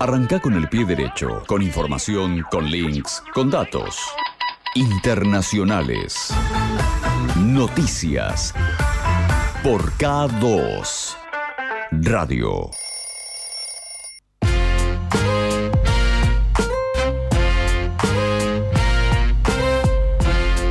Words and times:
Arranca 0.00 0.38
con 0.38 0.54
el 0.54 0.68
pie 0.68 0.84
derecho, 0.84 1.42
con 1.48 1.60
información, 1.60 2.44
con 2.52 2.70
links, 2.70 3.20
con 3.34 3.50
datos. 3.50 3.98
Internacionales. 4.76 6.32
Noticias. 7.36 8.54
Por 9.64 9.90
K2. 9.94 11.16
Radio. 11.90 12.70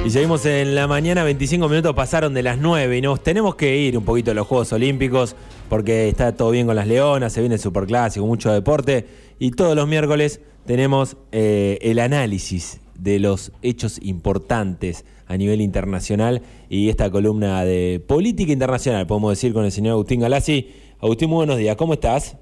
Y 0.06 0.10
seguimos 0.10 0.46
en 0.46 0.74
la 0.74 0.88
mañana, 0.88 1.26
25 1.26 1.68
minutos 1.68 1.94
pasaron 1.94 2.34
de 2.34 2.44
las 2.44 2.60
9 2.60 2.98
y 2.98 3.02
nos 3.02 3.22
tenemos 3.22 3.56
que 3.56 3.76
ir 3.76 3.98
un 3.98 4.06
poquito 4.06 4.32
a 4.32 4.34
los 4.34 4.48
Juegos 4.48 4.72
Olímpicos 4.72 5.36
porque 5.70 6.10
está 6.10 6.36
todo 6.36 6.52
bien 6.52 6.68
con 6.68 6.76
las 6.76 6.88
Leonas, 6.88 7.34
se 7.34 7.42
viene 7.42 7.56
el 7.56 7.62
Superclásico, 7.62 8.26
mucho 8.26 8.52
deporte 8.52 9.06
y 9.40 9.52
todos 9.52 9.76
los 9.76 9.88
miércoles 9.88 10.42
tenemos 10.66 11.18
eh, 11.32 11.78
el 11.82 12.00
análisis 12.00 12.82
de 12.96 13.20
los 13.20 13.52
hechos 13.62 14.00
importantes 14.02 15.06
a 15.28 15.38
nivel 15.38 15.62
internacional 15.62 16.42
y 16.70 16.90
esta 16.90 17.10
columna 17.10 17.64
de 17.64 18.04
política 18.06 18.52
internacional, 18.52 19.08
podemos 19.08 19.32
decir, 19.32 19.54
con 19.54 19.66
el 19.66 19.72
señor 19.72 19.94
Agustín 19.94 20.22
Galassi. 20.22 20.74
Agustín, 21.00 21.30
muy 21.30 21.38
buenos 21.38 21.58
días, 21.58 21.76
¿cómo 21.76 21.94
estás? 21.94 22.38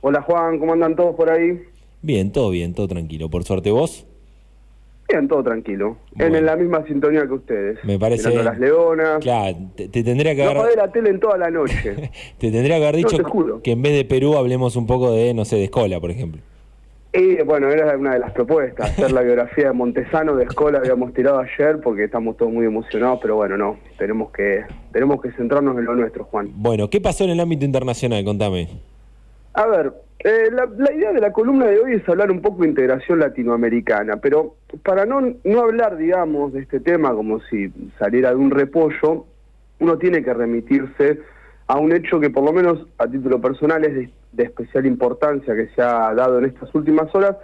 Hola 0.00 0.22
Juan, 0.22 0.58
¿cómo 0.58 0.72
andan 0.72 0.94
todos 0.94 1.14
por 1.16 1.30
ahí? 1.30 1.60
Bien, 2.00 2.30
todo 2.30 2.50
bien, 2.50 2.74
todo 2.74 2.86
tranquilo. 2.86 3.28
Por 3.28 3.44
suerte 3.44 3.70
vos. 3.70 4.06
Bien, 5.08 5.26
todo 5.26 5.42
tranquilo. 5.42 5.96
En, 6.18 6.44
la 6.44 6.54
misma 6.56 6.84
sintonía 6.86 7.26
que 7.26 7.32
ustedes. 7.32 7.78
Me 7.82 7.98
parece. 7.98 8.28
Mirando 8.28 8.50
las 8.50 8.60
leonas. 8.60 9.18
Claro, 9.20 9.56
te, 9.74 9.88
tendría 9.88 10.34
que 10.34 10.44
no 10.44 10.66
la 10.76 10.92
tele 10.92 11.10
en 11.10 11.20
toda 11.20 11.38
la 11.38 11.50
noche. 11.50 12.10
te 12.38 12.50
tendría 12.50 12.78
que 12.78 12.86
haber 12.86 12.96
dicho 12.96 13.16
que 13.62 13.72
en 13.72 13.82
vez 13.82 13.94
de 13.94 14.04
Perú 14.04 14.36
hablemos 14.36 14.76
un 14.76 14.86
poco 14.86 15.12
de, 15.12 15.32
no 15.32 15.46
sé, 15.46 15.56
de 15.56 15.64
Escola, 15.64 15.98
por 15.98 16.10
ejemplo. 16.10 16.42
y 17.14 17.42
bueno, 17.42 17.70
era 17.70 17.96
una 17.96 18.12
de 18.12 18.18
las 18.18 18.32
propuestas. 18.32 18.90
Hacer 18.90 19.12
la 19.12 19.22
biografía 19.22 19.68
de 19.68 19.72
Montesano 19.72 20.36
de 20.36 20.44
Escola 20.44 20.78
habíamos 20.78 21.14
tirado 21.14 21.38
ayer 21.38 21.80
porque 21.82 22.04
estamos 22.04 22.36
todos 22.36 22.52
muy 22.52 22.66
emocionados, 22.66 23.18
pero 23.22 23.36
bueno, 23.36 23.56
no. 23.56 23.78
Tenemos 23.96 24.30
que, 24.30 24.64
tenemos 24.92 25.22
que 25.22 25.32
centrarnos 25.32 25.78
en 25.78 25.86
lo 25.86 25.94
nuestro, 25.94 26.24
Juan. 26.24 26.50
Bueno, 26.54 26.90
¿qué 26.90 27.00
pasó 27.00 27.24
en 27.24 27.30
el 27.30 27.40
ámbito 27.40 27.64
internacional? 27.64 28.22
Contame. 28.24 28.68
A 29.58 29.66
ver, 29.66 29.92
eh, 30.20 30.50
la, 30.52 30.92
idea 30.92 31.12
de 31.12 31.20
la 31.20 31.32
columna 31.32 31.66
de 31.66 31.80
hoy 31.80 31.94
es 31.94 32.08
hablar 32.08 32.30
un 32.30 32.40
poco 32.40 32.62
de 32.62 32.68
integración 32.68 33.18
latinoamericana, 33.18 34.18
pero 34.18 34.54
para 34.84 35.04
no, 35.04 35.34
no 35.42 35.60
hablar, 35.60 35.96
digamos, 35.96 36.52
de 36.52 36.60
este 36.60 36.78
tema 36.78 37.12
como 37.12 37.40
si 37.40 37.68
saliera 37.98 38.30
de 38.30 38.36
un 38.36 38.52
repollo, 38.52 39.26
uno 39.80 39.98
tiene 39.98 40.22
que 40.22 40.32
remitirse 40.32 41.18
a 41.66 41.76
un 41.76 41.90
hecho 41.90 42.20
que 42.20 42.30
por 42.30 42.44
lo 42.44 42.52
menos 42.52 42.86
a 42.98 43.08
título 43.08 43.40
personal 43.40 43.84
es 43.84 43.94
de, 43.96 44.10
de 44.30 44.44
especial 44.44 44.86
importancia 44.86 45.56
que 45.56 45.66
se 45.74 45.82
ha 45.82 46.14
dado 46.14 46.38
en 46.38 46.44
estas 46.44 46.72
últimas 46.72 47.12
horas, 47.12 47.34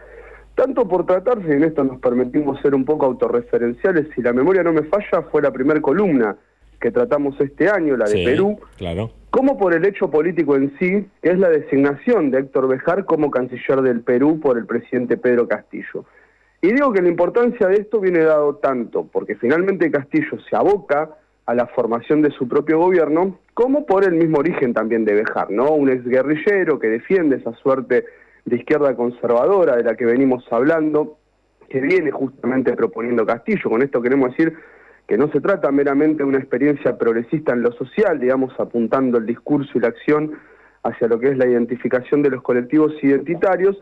tanto 0.55 0.87
por 0.87 1.07
tratarse, 1.07 1.49
y 1.49 1.57
en 1.57 1.65
esto 1.65 1.83
nos 1.83 1.99
permitimos 1.99 2.61
ser 2.61 2.77
un 2.77 2.85
poco 2.85 3.07
autorreferenciales, 3.07 4.07
si 4.15 4.23
la 4.23 4.33
memoria 4.33 4.63
no 4.63 4.73
me 4.73 4.85
falla, 4.85 5.23
fue 5.33 5.43
la 5.43 5.51
primera 5.51 5.81
columna 5.81 6.37
que 6.85 6.91
tratamos 6.91 7.35
este 7.41 7.71
año, 7.71 7.97
la 7.97 8.05
de 8.05 8.19
Sí, 8.19 8.25
Perú, 8.27 8.59
Claro. 8.77 9.11
como 9.31 9.57
por 9.57 9.73
el 9.73 9.87
hecho 9.87 10.11
político 10.11 10.55
en 10.55 10.77
sí, 10.79 11.07
que 11.23 11.31
es 11.31 11.39
la 11.39 11.49
designación 11.49 12.31
de 12.31 12.41
Héctor 12.41 12.69
Bejar 12.69 13.07
como 13.07 13.31
canciller 13.31 13.81
del 13.81 14.03
Perú 14.03 14.39
por 14.39 14.59
el 14.59 14.67
presidente 14.67 15.17
Pedro 15.17 15.49
Castillo. 15.49 16.05
Y 16.61 16.75
digo 16.75 16.93
que 16.93 17.01
la 17.01 17.09
importancia 17.09 17.69
de 17.69 17.77
esto 17.77 18.01
viene 18.01 18.19
dado 18.23 18.57
tanto 18.57 19.09
porque 19.11 19.35
finalmente 19.35 19.91
Castillo 19.91 20.39
se 20.51 20.55
aboca 20.55 21.09
a 21.47 21.55
la 21.55 21.67
formación 21.69 22.21
de 22.21 22.31
su 22.33 22.47
propio 22.47 22.79
gobierno, 22.79 23.39
como 23.55 23.87
por 23.87 24.05
el 24.05 24.13
mismo 24.13 24.41
origen 24.41 24.75
también 24.75 25.07
de 25.07 25.15
Bejar, 25.15 25.51
¿no? 25.51 25.71
Un 25.73 25.89
exguerrillero 25.89 26.79
que 26.79 26.89
defiende 26.89 27.37
esa 27.37 27.55
suerte 27.55 28.05
de 28.45 28.57
izquierda 28.57 28.95
conservadora 28.95 29.75
de 29.77 29.85
la 29.85 29.95
que 29.97 30.05
venimos 30.05 30.45
hablando, 30.51 31.17
que 31.71 31.81
viene 31.81 32.11
justamente 32.11 32.75
proponiendo 32.75 33.25
Castillo. 33.25 33.71
Con 33.71 33.81
esto 33.81 34.03
queremos 34.03 34.31
decir 34.37 34.55
que 35.07 35.19
no 35.19 35.31
se 35.31 35.41
trata 35.41 35.71
meramente 35.71 36.19
de 36.23 36.29
una 36.29 36.39
experiencia 36.39 36.97
progresista 36.97 37.53
en 37.53 37.63
lo 37.63 37.73
social, 37.73 38.19
digamos, 38.19 38.59
apuntando 38.59 39.19
el 39.19 39.27
discurso 39.27 39.71
y 39.75 39.81
la 39.81 39.89
acción 39.89 40.33
hacia 40.83 41.09
lo 41.09 41.19
que 41.19 41.29
es 41.29 41.39
la 41.39 41.47
identificación 41.47 42.23
de 42.23 42.31
los 42.31 42.43
colectivos 42.43 42.93
identitarios, 43.03 43.77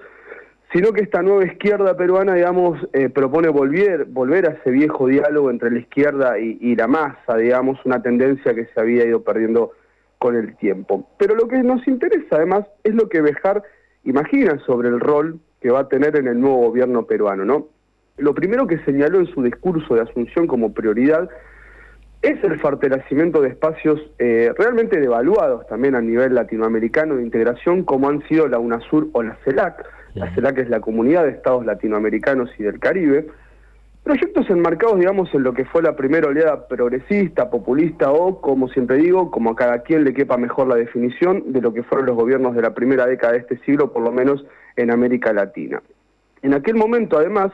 sino 0.72 0.92
que 0.92 1.02
esta 1.02 1.22
nueva 1.22 1.44
izquierda 1.44 1.96
peruana, 1.96 2.34
digamos, 2.34 2.78
eh, 2.92 3.08
propone 3.08 3.48
volver, 3.48 4.06
volver 4.06 4.48
a 4.48 4.52
ese 4.52 4.70
viejo 4.70 5.06
diálogo 5.06 5.50
entre 5.50 5.70
la 5.70 5.80
izquierda 5.80 6.38
y, 6.38 6.58
y 6.60 6.74
la 6.74 6.86
masa, 6.86 7.36
digamos, 7.36 7.78
una 7.84 8.02
tendencia 8.02 8.54
que 8.54 8.66
se 8.66 8.80
había 8.80 9.04
ido 9.04 9.22
perdiendo 9.22 9.72
con 10.18 10.36
el 10.36 10.56
tiempo. 10.56 11.08
Pero 11.18 11.34
lo 11.34 11.48
que 11.48 11.62
nos 11.62 11.86
interesa 11.86 12.36
además 12.36 12.64
es 12.84 12.94
lo 12.94 13.08
que 13.08 13.20
Bejar 13.20 13.62
imagina 14.04 14.58
sobre 14.64 14.88
el 14.88 15.00
rol 15.00 15.40
que 15.60 15.70
va 15.70 15.80
a 15.80 15.88
tener 15.88 16.16
en 16.16 16.28
el 16.28 16.40
nuevo 16.40 16.68
gobierno 16.68 17.06
peruano, 17.06 17.44
¿no? 17.44 17.66
Lo 18.18 18.34
primero 18.34 18.66
que 18.66 18.78
señaló 18.84 19.20
en 19.20 19.26
su 19.26 19.42
discurso 19.42 19.94
de 19.94 20.02
Asunción 20.02 20.46
como 20.46 20.72
prioridad 20.72 21.28
es 22.22 22.42
el 22.44 22.60
fortalecimiento 22.60 23.40
de 23.40 23.48
espacios 23.48 24.00
eh, 24.18 24.52
realmente 24.56 25.00
devaluados 25.00 25.66
también 25.66 25.96
a 25.96 26.00
nivel 26.00 26.34
latinoamericano 26.34 27.16
de 27.16 27.22
integración, 27.22 27.82
como 27.82 28.08
han 28.08 28.22
sido 28.28 28.46
la 28.46 28.60
UNASUR 28.60 29.08
o 29.12 29.22
la 29.22 29.36
CELAC. 29.44 29.84
La 30.14 30.32
CELAC 30.34 30.58
es 30.58 30.70
la 30.70 30.80
Comunidad 30.80 31.24
de 31.24 31.30
Estados 31.30 31.66
Latinoamericanos 31.66 32.50
y 32.58 32.62
del 32.62 32.78
Caribe. 32.78 33.26
Proyectos 34.04 34.48
enmarcados, 34.50 34.98
digamos, 34.98 35.32
en 35.34 35.42
lo 35.42 35.52
que 35.52 35.64
fue 35.64 35.82
la 35.82 35.96
primera 35.96 36.28
oleada 36.28 36.68
progresista, 36.68 37.50
populista 37.50 38.12
o, 38.12 38.40
como 38.40 38.68
siempre 38.68 38.96
digo, 38.98 39.30
como 39.30 39.50
a 39.50 39.56
cada 39.56 39.82
quien 39.82 40.04
le 40.04 40.12
quepa 40.12 40.36
mejor 40.36 40.68
la 40.68 40.76
definición 40.76 41.52
de 41.52 41.60
lo 41.60 41.72
que 41.72 41.82
fueron 41.82 42.06
los 42.06 42.16
gobiernos 42.16 42.54
de 42.54 42.62
la 42.62 42.74
primera 42.74 43.06
década 43.06 43.32
de 43.32 43.38
este 43.40 43.58
siglo, 43.64 43.92
por 43.92 44.02
lo 44.02 44.12
menos 44.12 44.44
en 44.76 44.92
América 44.92 45.32
Latina. 45.32 45.82
En 46.42 46.54
aquel 46.54 46.74
momento, 46.74 47.16
además, 47.16 47.52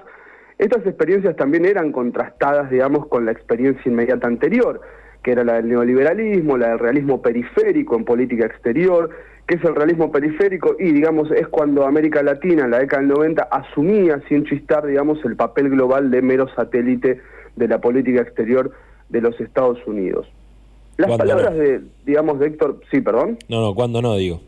estas 0.59 0.85
experiencias 0.87 1.37
también 1.37 1.65
eran 1.65 1.93
contrastadas, 1.93 2.71
digamos, 2.71 3.07
con 3.07 3.25
la 3.25 3.33
experiencia 3.33 3.91
inmediata 3.91 4.27
anterior, 4.27 4.81
que 5.23 5.33
era 5.33 5.45
la 5.45 5.55
del 5.55 5.69
neoliberalismo, 5.69 6.59
la 6.59 6.71
del 6.71 6.79
realismo 6.81 7.23
periférico 7.23 7.97
en 7.97 8.05
política 8.05 8.47
exterior, 8.47 9.11
que 9.47 9.55
es 9.55 9.65
el 9.65 9.75
realismo 9.75 10.13
periférico 10.13 10.77
y, 10.79 10.93
digamos, 10.93 11.31
es 11.31 11.49
cuando 11.49 11.87
América 11.87 12.23
Latina 12.23 12.65
en 12.65 12.73
la 12.73 12.81
década 12.81 13.03
del 13.03 13.11
90 13.11 13.43
asumía 13.45 14.21
sin 14.29 14.45
chistar, 14.45 14.85
digamos, 14.85 15.25
el 15.25 15.37
papel 15.37 15.71
global 15.71 16.11
de 16.11 16.23
mero 16.23 16.49
satélite 16.55 17.21
de 17.57 17.69
la 17.69 17.81
política 17.81 18.21
exterior 18.21 18.73
de 19.09 19.21
los 19.21 19.41
Estados 19.41 19.79
Unidos. 19.87 20.27
Las 20.97 21.07
¿Cuándo 21.07 21.25
palabras 21.25 21.53
no? 21.53 21.59
de, 21.59 21.81
digamos, 22.05 22.41
de 22.41 22.47
Héctor, 22.49 22.81
sí, 22.91 23.01
perdón. 23.01 23.39
No, 23.49 23.63
no, 23.63 23.75
¿cuándo 23.75 24.03
no, 24.03 24.17
digo? 24.17 24.41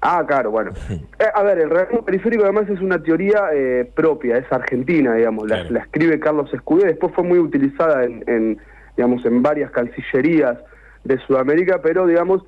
Ah, 0.00 0.24
claro, 0.26 0.50
bueno. 0.50 0.72
Eh, 1.18 1.24
a 1.34 1.42
ver, 1.42 1.58
el 1.58 1.70
realismo 1.70 2.04
periférico 2.04 2.44
además 2.44 2.68
es 2.68 2.80
una 2.80 3.02
teoría 3.02 3.48
eh, 3.54 3.90
propia, 3.94 4.36
es 4.36 4.52
argentina, 4.52 5.14
digamos, 5.14 5.48
la, 5.48 5.56
Claro. 5.60 5.70
la 5.74 5.80
escribe 5.80 6.20
Carlos 6.20 6.52
Escudé, 6.52 6.88
después 6.88 7.14
fue 7.14 7.24
muy 7.24 7.38
utilizada 7.38 8.04
en, 8.04 8.22
en, 8.26 8.58
digamos, 8.96 9.24
en 9.24 9.42
varias 9.42 9.70
cancillerías 9.70 10.58
de 11.04 11.18
Sudamérica, 11.20 11.80
pero, 11.82 12.06
digamos, 12.06 12.42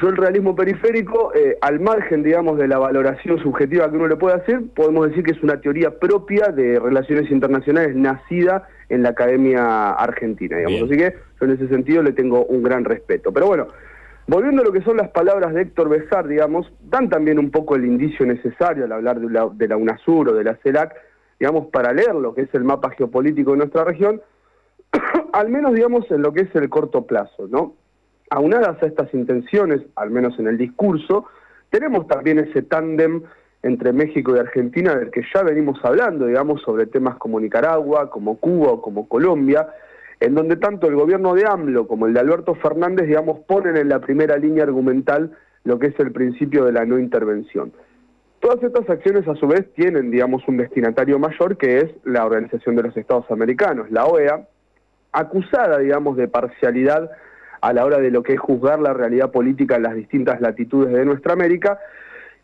yo 0.00 0.08
el 0.08 0.16
realismo 0.16 0.54
periférico, 0.54 1.32
eh, 1.34 1.58
al 1.60 1.80
margen, 1.80 2.22
digamos, 2.22 2.56
de 2.56 2.68
la 2.68 2.78
valoración 2.78 3.38
subjetiva 3.42 3.90
que 3.90 3.96
uno 3.96 4.06
le 4.06 4.16
puede 4.16 4.36
hacer, 4.36 4.60
podemos 4.74 5.08
decir 5.08 5.24
que 5.24 5.32
es 5.32 5.42
una 5.42 5.60
teoría 5.60 5.90
propia 5.98 6.46
de 6.48 6.78
relaciones 6.78 7.30
internacionales 7.30 7.96
nacida 7.96 8.68
en 8.88 9.02
la 9.02 9.10
Academia 9.10 9.90
Argentina, 9.90 10.56
digamos. 10.56 10.88
Bien. 10.88 11.04
Así 11.04 11.14
que 11.14 11.18
yo 11.40 11.46
en 11.46 11.50
ese 11.52 11.68
sentido 11.68 12.02
le 12.02 12.12
tengo 12.12 12.44
un 12.44 12.62
gran 12.62 12.84
respeto. 12.84 13.32
Pero 13.32 13.46
bueno, 13.48 13.68
volviendo 14.26 14.62
a 14.62 14.64
lo 14.64 14.72
que 14.72 14.82
son 14.82 14.96
las 14.96 15.10
palabras 15.10 15.52
de 15.54 15.62
Héctor 15.62 15.88
Bejar, 15.88 16.26
digamos, 16.26 16.72
dan 16.82 17.08
también 17.08 17.38
un 17.38 17.50
poco 17.50 17.76
el 17.76 17.84
indicio 17.84 18.26
necesario 18.26 18.84
al 18.84 18.92
hablar 18.92 19.20
de 19.20 19.30
la, 19.30 19.48
de 19.52 19.68
la 19.68 19.76
UNASUR 19.76 20.30
o 20.30 20.34
de 20.34 20.44
la 20.44 20.56
CELAC, 20.56 20.94
digamos, 21.38 21.66
para 21.68 21.92
leer 21.92 22.14
lo 22.14 22.34
que 22.34 22.42
es 22.42 22.54
el 22.54 22.64
mapa 22.64 22.90
geopolítico 22.90 23.52
de 23.52 23.58
nuestra 23.58 23.84
región, 23.84 24.20
al 25.32 25.48
menos, 25.48 25.74
digamos, 25.74 26.10
en 26.10 26.22
lo 26.22 26.32
que 26.32 26.42
es 26.42 26.54
el 26.54 26.68
corto 26.68 27.06
plazo, 27.06 27.48
¿no? 27.48 27.74
Aunadas 28.30 28.82
a 28.82 28.86
estas 28.86 29.12
intenciones, 29.12 29.80
al 29.96 30.10
menos 30.10 30.38
en 30.38 30.46
el 30.46 30.56
discurso, 30.56 31.26
tenemos 31.70 32.06
también 32.06 32.38
ese 32.38 32.62
tándem 32.62 33.22
entre 33.62 33.92
México 33.92 34.34
y 34.34 34.38
Argentina 34.38 34.94
del 34.94 35.10
que 35.10 35.22
ya 35.34 35.42
venimos 35.42 35.78
hablando, 35.84 36.26
digamos, 36.26 36.62
sobre 36.62 36.86
temas 36.86 37.16
como 37.16 37.38
Nicaragua, 37.38 38.10
como 38.10 38.38
Cuba 38.38 38.72
o 38.72 38.82
como 38.82 39.08
Colombia, 39.08 39.68
en 40.22 40.36
donde 40.36 40.56
tanto 40.56 40.86
el 40.86 40.94
gobierno 40.94 41.34
de 41.34 41.44
AMLO 41.46 41.88
como 41.88 42.06
el 42.06 42.14
de 42.14 42.20
Alberto 42.20 42.54
Fernández, 42.54 43.08
digamos, 43.08 43.40
ponen 43.40 43.76
en 43.76 43.88
la 43.88 44.00
primera 44.00 44.36
línea 44.36 44.62
argumental 44.62 45.32
lo 45.64 45.80
que 45.80 45.88
es 45.88 45.98
el 45.98 46.12
principio 46.12 46.64
de 46.64 46.70
la 46.70 46.84
no 46.84 46.96
intervención. 46.96 47.72
Todas 48.38 48.62
estas 48.62 48.88
acciones 48.88 49.26
a 49.26 49.34
su 49.34 49.48
vez 49.48 49.72
tienen, 49.74 50.12
digamos, 50.12 50.46
un 50.46 50.58
destinatario 50.58 51.18
mayor 51.18 51.56
que 51.56 51.78
es 51.78 51.90
la 52.04 52.24
Organización 52.24 52.76
de 52.76 52.84
los 52.84 52.96
Estados 52.96 53.28
Americanos, 53.30 53.90
la 53.90 54.06
OEA, 54.06 54.46
acusada, 55.10 55.78
digamos, 55.78 56.16
de 56.16 56.28
parcialidad 56.28 57.10
a 57.60 57.72
la 57.72 57.84
hora 57.84 57.98
de 57.98 58.12
lo 58.12 58.22
que 58.22 58.34
es 58.34 58.40
juzgar 58.40 58.78
la 58.78 58.92
realidad 58.92 59.32
política 59.32 59.74
en 59.74 59.82
las 59.82 59.94
distintas 59.94 60.40
latitudes 60.40 60.92
de 60.92 61.04
nuestra 61.04 61.32
América, 61.32 61.80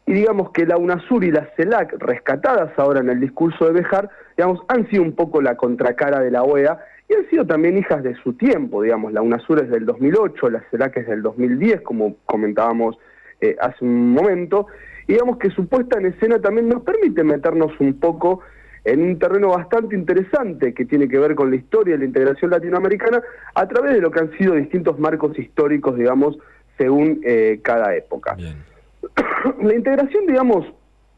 y 0.05 0.15
digamos 0.15 0.51
que 0.51 0.67
la 0.67 0.79
UNASUR 0.79 1.23
y 1.23 1.31
la 1.31 1.49
CELAC, 1.57 1.95
rescatadas 1.99 2.71
ahora 2.77 3.01
en 3.01 3.11
el 3.11 3.21
discurso 3.21 3.67
de 3.67 3.73
Bejar, 3.73 4.11
digamos, 4.37 4.63
han 4.69 4.89
sido 4.89 5.03
un 5.03 5.13
poco 5.13 5.43
la 5.43 5.57
contracara 5.57 6.21
de 6.21 6.31
la 6.31 6.43
OEA 6.43 6.81
y 7.09 7.15
han 7.15 7.29
sido 7.31 7.47
también 7.47 7.79
hijas 7.79 8.03
de 8.03 8.15
su 8.17 8.35
tiempo, 8.35 8.83
digamos, 8.83 9.13
la 9.13 9.23
UNASUR 9.23 9.65
es 9.65 9.71
del 9.71 9.87
2008, 9.87 10.51
la 10.51 10.63
CELAC 10.71 10.99
es 10.99 11.07
del 11.07 11.23
2010, 11.23 11.81
como 11.81 12.17
comentábamos 12.27 12.99
eh, 13.41 13.57
hace 13.61 13.85
un 13.85 14.13
momento, 14.13 14.67
digamos 15.07 15.39
que 15.39 15.51
su 15.51 15.67
puesta 15.69 15.99
en 15.99 16.07
escena 16.07 16.41
también 16.41 16.69
nos 16.69 16.83
permite 16.83 17.25
meternos 17.25 17.73
un 17.81 17.99
poco 17.99 18.41
en 18.85 19.03
un 19.03 19.19
terreno 19.19 19.49
bastante 19.49 19.95
interesante 19.95 20.75
que 20.75 20.85
tiene 20.85 21.09
que 21.09 21.19
ver 21.19 21.35
con 21.35 21.51
la 21.51 21.57
historia 21.57 21.95
de 21.95 22.01
la 22.01 22.05
integración 22.05 22.51
latinoamericana 22.51 23.23
a 23.55 23.67
través 23.67 23.95
de 23.95 24.01
lo 24.01 24.11
que 24.11 24.21
han 24.21 24.31
sido 24.39 24.55
distintos 24.55 24.99
marcos 24.99 25.39
históricos, 25.39 25.97
digamos, 25.97 26.39
según 26.77 27.21
eh, 27.25 27.61
cada 27.63 27.95
época. 27.97 28.37
la 29.63 29.75
integración, 29.75 30.27
digamos, 30.27 30.67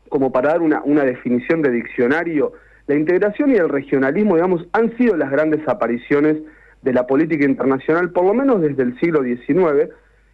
como 0.09 0.33
para 0.33 0.51
dar 0.51 0.63
una, 0.63 0.83
una 0.85 1.05
definición 1.05 1.63
de 1.63 1.71
diccionario, 1.71 2.53
la 2.91 2.97
integración 2.97 3.53
y 3.53 3.55
el 3.55 3.69
regionalismo, 3.69 4.35
digamos, 4.35 4.67
han 4.73 4.97
sido 4.97 5.17
las 5.17 5.31
grandes 5.31 5.61
apariciones 5.69 6.39
de 6.83 6.93
la 6.93 7.07
política 7.07 7.45
internacional, 7.45 8.11
por 8.11 8.25
lo 8.25 8.35
menos 8.35 8.61
desde 8.61 8.83
el 8.83 8.99
siglo 8.99 9.23
XIX, 9.23 9.93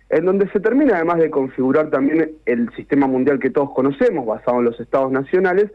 en 0.09 0.25
donde 0.25 0.49
se 0.49 0.61
termina 0.61 0.95
además 0.95 1.19
de 1.19 1.29
configurar 1.29 1.91
también 1.91 2.31
el 2.47 2.71
sistema 2.75 3.07
mundial 3.07 3.41
que 3.41 3.51
todos 3.51 3.75
conocemos, 3.75 4.25
basado 4.25 4.61
en 4.61 4.65
los 4.65 4.81
estados 4.81 5.13
nacionales, 5.13 5.71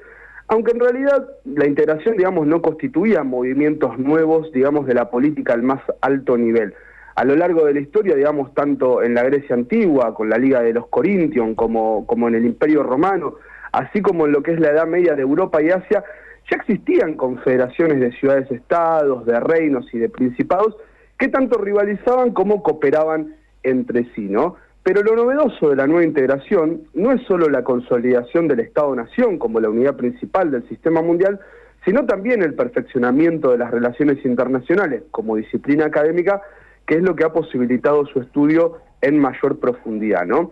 aunque 0.48 0.72
en 0.72 0.80
realidad 0.80 1.30
la 1.45 1.68
integración, 1.68 2.18
digamos, 2.18 2.48
no 2.48 2.63
constituía 2.63 3.22
movimientos 3.24 4.00
nuevos, 4.00 4.51
digamos, 4.51 4.88
de 4.88 4.95
la 4.95 5.12
política 5.12 5.54
al 5.54 5.62
más 5.62 5.81
alto 6.01 6.36
nivel. 6.36 6.74
A 7.13 7.25
lo 7.25 7.36
largo 7.36 7.63
de 7.63 7.75
la 7.75 7.80
historia, 7.80 8.16
digamos, 8.16 8.56
tanto 8.56 9.04
en 9.04 9.13
la 9.13 9.22
Grecia 9.22 9.54
antigua, 9.54 10.16
con 10.16 10.30
la 10.30 10.39
Liga 10.39 10.63
de 10.63 10.74
los 10.74 10.88
Corintios, 10.88 11.48
como, 11.56 12.07
como 12.07 12.27
en 12.27 12.34
el 12.34 12.45
Imperio 12.45 12.81
Romano, 12.81 13.36
así 13.72 14.01
como 14.01 14.25
en 14.25 14.31
lo 14.31 14.42
que 14.42 14.54
es 14.54 14.60
la 14.60 14.72
Edad 14.72 14.88
Media 14.88 15.13
de 15.13 15.22
Europa 15.22 15.62
y 15.62 15.69
Asia, 15.69 16.04
ya 16.51 16.57
existían 16.57 17.13
confederaciones 17.13 18.01
de 18.01 18.12
ciudades-estados, 18.12 19.25
de 19.25 19.39
reinos 19.39 19.86
y 19.94 20.00
de 20.00 20.09
principados 20.09 20.75
que 21.18 21.30
tanto 21.30 21.57
rivalizaban 21.57 22.31
como 22.31 22.62
cooperaban 22.62 23.36
entre 23.63 24.06
sí, 24.13 24.27
¿no? 24.27 24.57
Pero 24.83 25.01
lo 25.01 25.15
novedoso 25.15 25.69
de 25.69 25.75
la 25.75 25.88
nueva 25.88 26.03
integración 26.03 26.81
no 26.94 27.12
es 27.12 27.21
solo 27.24 27.48
la 27.48 27.63
consolidación 27.63 28.48
del 28.48 28.59
Estado-Nación 28.59 29.38
como 29.38 29.59
la 29.59 29.69
unidad 29.69 29.95
principal 29.95 30.51
del 30.51 30.68
sistema 30.68 31.01
mundial, 31.01 31.39
sino 31.86 32.06
también 32.06 32.42
el 32.42 32.56
perfeccionamiento 32.56 33.51
de 33.51 33.59
las 33.59 33.71
relaciones 33.71 34.25
internacionales 34.25 35.03
como 35.12 35.36
disciplina 35.36 35.86
académica, 35.86 36.42
que 36.86 36.95
es 36.95 37.03
lo 37.03 37.15
que 37.15 37.24
ha 37.24 37.31
posibilitado 37.31 38.06
su 38.07 38.19
estudio 38.19 38.80
en 39.01 39.18
mayor 39.18 39.59
profundidad, 39.59 40.25
¿no? 40.25 40.51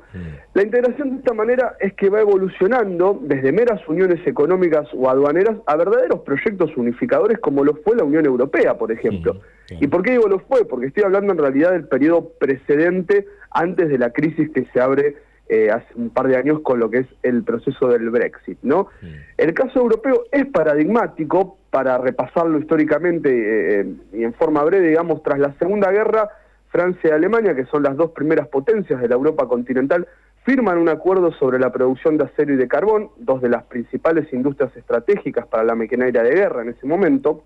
La 0.54 0.64
integración 0.64 1.12
de 1.12 1.18
esta 1.18 1.34
manera 1.34 1.76
es 1.80 1.94
que 1.94 2.10
va 2.10 2.22
evolucionando 2.22 3.20
desde 3.22 3.52
meras 3.52 3.82
uniones 3.88 4.26
económicas 4.26 4.88
o 4.94 5.10
aduaneras 5.10 5.58
a 5.68 5.76
verdaderos 5.76 6.22
proyectos 6.22 6.76
unificadores 6.76 7.40
como 7.40 7.64
lo 7.64 7.76
fue 7.76 7.96
la 7.96 8.04
Unión 8.04 8.26
Europea, 8.26 8.78
por 8.78 8.92
ejemplo. 8.92 9.42
¿Y 9.70 9.88
por 9.88 10.02
qué 10.02 10.12
digo 10.12 10.28
lo 10.28 10.40
fue? 10.40 10.66
Porque 10.66 10.88
estoy 10.88 11.04
hablando 11.04 11.32
en 11.32 11.38
realidad 11.38 11.72
del 11.72 11.88
periodo 11.88 12.30
precedente 12.40 13.28
antes 13.52 13.88
de 13.88 13.98
la 13.98 14.12
crisis 14.12 14.50
que 14.50 14.66
se 14.74 14.82
abre 14.82 15.16
eh, 15.52 15.72
hace 15.72 15.88
un 15.96 16.12
par 16.12 16.28
de 16.28 16.38
años 16.38 16.60
con 16.62 16.80
lo 16.80 16.92
que 16.92 17.00
es 17.00 17.08
el 17.24 17.44
proceso 17.44 17.88
del 17.88 18.12
Brexit, 18.12 18.60
¿no? 18.62 18.90
El 19.36 19.54
caso 19.56 19.80
europeo 19.80 20.26
es 20.32 20.46
paradigmático 20.46 21.58
para 21.72 21.98
repasarlo 21.98 22.60
históricamente 22.60 23.30
eh, 23.30 23.82
eh, 23.82 23.94
y 24.14 24.24
en 24.24 24.34
forma 24.36 24.64
breve, 24.64 24.90
digamos, 24.90 25.24
tras 25.24 25.40
la 25.40 25.54
Segunda 25.58 25.92
Guerra 25.92 26.30
Francia 26.70 27.10
y 27.10 27.14
Alemania, 27.14 27.56
que 27.56 27.66
son 27.66 27.84
las 27.84 27.98
dos 27.98 28.12
primeras 28.12 28.48
potencias 28.48 29.02
de 29.02 29.08
la 29.08 29.16
Europa 29.16 29.48
continental, 29.48 30.08
firman 30.46 30.78
un 30.78 30.90
acuerdo 30.90 31.32
sobre 31.34 31.60
la 31.60 31.72
producción 31.72 32.18
de 32.18 32.26
acero 32.26 32.54
y 32.54 32.58
de 32.58 32.68
carbón, 32.68 33.10
dos 33.18 33.42
de 33.42 33.50
las 33.50 33.64
principales 33.64 34.32
industrias 34.34 34.76
estratégicas 34.76 35.46
para 35.48 35.64
la 35.64 35.76
maquinaria 35.76 36.24
de 36.24 36.32
guerra 36.32 36.62
en 36.62 36.70
ese 36.70 36.88
momento, 36.88 37.44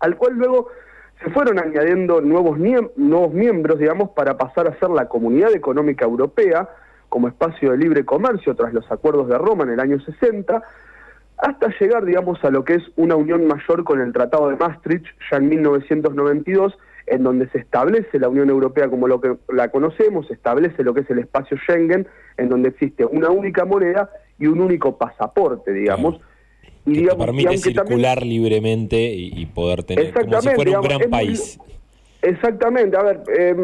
al 0.00 0.16
cual 0.16 0.34
luego 0.34 0.68
se 1.22 1.30
fueron 1.30 1.58
añadiendo 1.58 2.20
nuevos, 2.20 2.58
nuevos 2.96 3.32
miembros, 3.34 3.78
digamos, 3.78 4.10
para 4.10 4.36
pasar 4.36 4.68
a 4.68 4.78
ser 4.78 4.90
la 4.90 5.08
Comunidad 5.08 5.52
Económica 5.52 6.04
Europea 6.04 6.68
como 7.08 7.28
espacio 7.28 7.72
de 7.72 7.78
libre 7.78 8.04
comercio 8.04 8.54
tras 8.54 8.72
los 8.72 8.90
acuerdos 8.92 9.28
de 9.28 9.38
Roma 9.38 9.64
en 9.64 9.70
el 9.70 9.80
año 9.80 9.98
60, 10.00 10.62
hasta 11.38 11.68
llegar, 11.80 12.04
digamos, 12.04 12.42
a 12.44 12.50
lo 12.50 12.64
que 12.64 12.74
es 12.74 12.82
una 12.96 13.16
unión 13.16 13.46
mayor 13.46 13.84
con 13.84 14.00
el 14.00 14.12
Tratado 14.12 14.50
de 14.50 14.56
Maastricht 14.56 15.06
ya 15.30 15.38
en 15.38 15.48
1992, 15.48 16.76
en 17.10 17.22
donde 17.22 17.48
se 17.48 17.58
establece 17.58 18.18
la 18.18 18.28
Unión 18.28 18.48
Europea 18.50 18.88
como 18.88 19.08
lo 19.08 19.20
que 19.20 19.36
la 19.52 19.70
conocemos, 19.70 20.26
se 20.26 20.34
establece 20.34 20.82
lo 20.82 20.94
que 20.94 21.00
es 21.00 21.10
el 21.10 21.18
espacio 21.18 21.56
Schengen, 21.58 22.06
en 22.36 22.48
donde 22.48 22.70
existe 22.70 23.04
una 23.04 23.30
única 23.30 23.64
moneda 23.64 24.10
y 24.38 24.46
un 24.46 24.60
único 24.60 24.96
pasaporte, 24.96 25.72
digamos. 25.72 26.20
Y, 26.86 26.92
digamos, 26.92 27.26
permite 27.26 27.58
circular 27.58 28.24
libremente 28.24 29.12
y, 29.14 29.44
poder 29.46 29.82
tener 29.82 30.12
como 30.12 30.40
si 30.40 30.48
fuera 30.50 30.80
un 30.80 30.86
gran 30.86 31.10
país. 31.10 31.58
exactamente, 32.22 32.96
a 32.96 33.02
ver, 33.02 33.22
eh, 33.36 33.54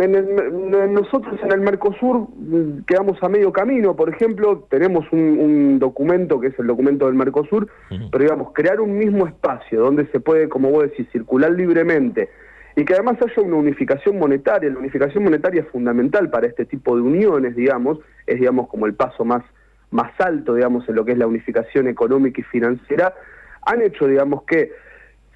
nosotros 0.91 1.41
en 1.43 1.52
el 1.52 1.61
Mercosur 1.61 2.29
mm, 2.37 2.85
quedamos 2.87 3.17
a 3.23 3.29
medio 3.29 3.50
camino, 3.50 3.96
por 3.96 4.11
ejemplo, 4.11 4.67
tenemos 4.69 5.06
un, 5.11 5.79
documento 5.79 6.38
que 6.38 6.49
es 6.49 6.58
el 6.58 6.67
documento 6.67 7.06
del 7.06 7.14
Mercosur, 7.14 7.69
pero 8.11 8.25
digamos, 8.25 8.52
crear 8.52 8.81
un 8.81 8.99
mismo 8.99 9.26
espacio 9.26 9.81
donde 9.81 10.06
se 10.08 10.20
puede, 10.20 10.49
como 10.49 10.70
vos 10.70 10.82
decís, 10.85 11.06
circular 11.11 11.50
libremente, 11.52 12.29
y 12.76 12.84
que 12.84 12.94
además 12.94 13.16
haya 13.22 13.42
una 13.42 13.56
unificación 13.56 14.18
monetaria. 14.18 14.70
La 14.70 14.78
unificación 14.78 15.24
monetaria 15.24 15.62
es 15.62 15.68
fundamental 15.68 16.30
para 16.30 16.46
este 16.46 16.64
tipo 16.64 16.96
de 16.96 17.02
uniones, 17.02 17.54
digamos, 17.54 17.98
es 18.26 18.38
digamos 18.38 18.68
como 18.68 18.86
el 18.86 18.94
paso 18.94 19.24
más, 19.24 19.42
más 19.90 20.12
alto, 20.18 20.54
digamos, 20.54 20.88
en 20.88 20.96
lo 20.96 21.04
que 21.04 21.12
es 21.12 21.18
la 21.18 21.26
unificación 21.26 21.86
económica 21.86 22.40
y 22.40 22.44
financiera, 22.44 23.14
han 23.62 23.82
hecho, 23.82 24.06
digamos, 24.06 24.42
que 24.44 24.72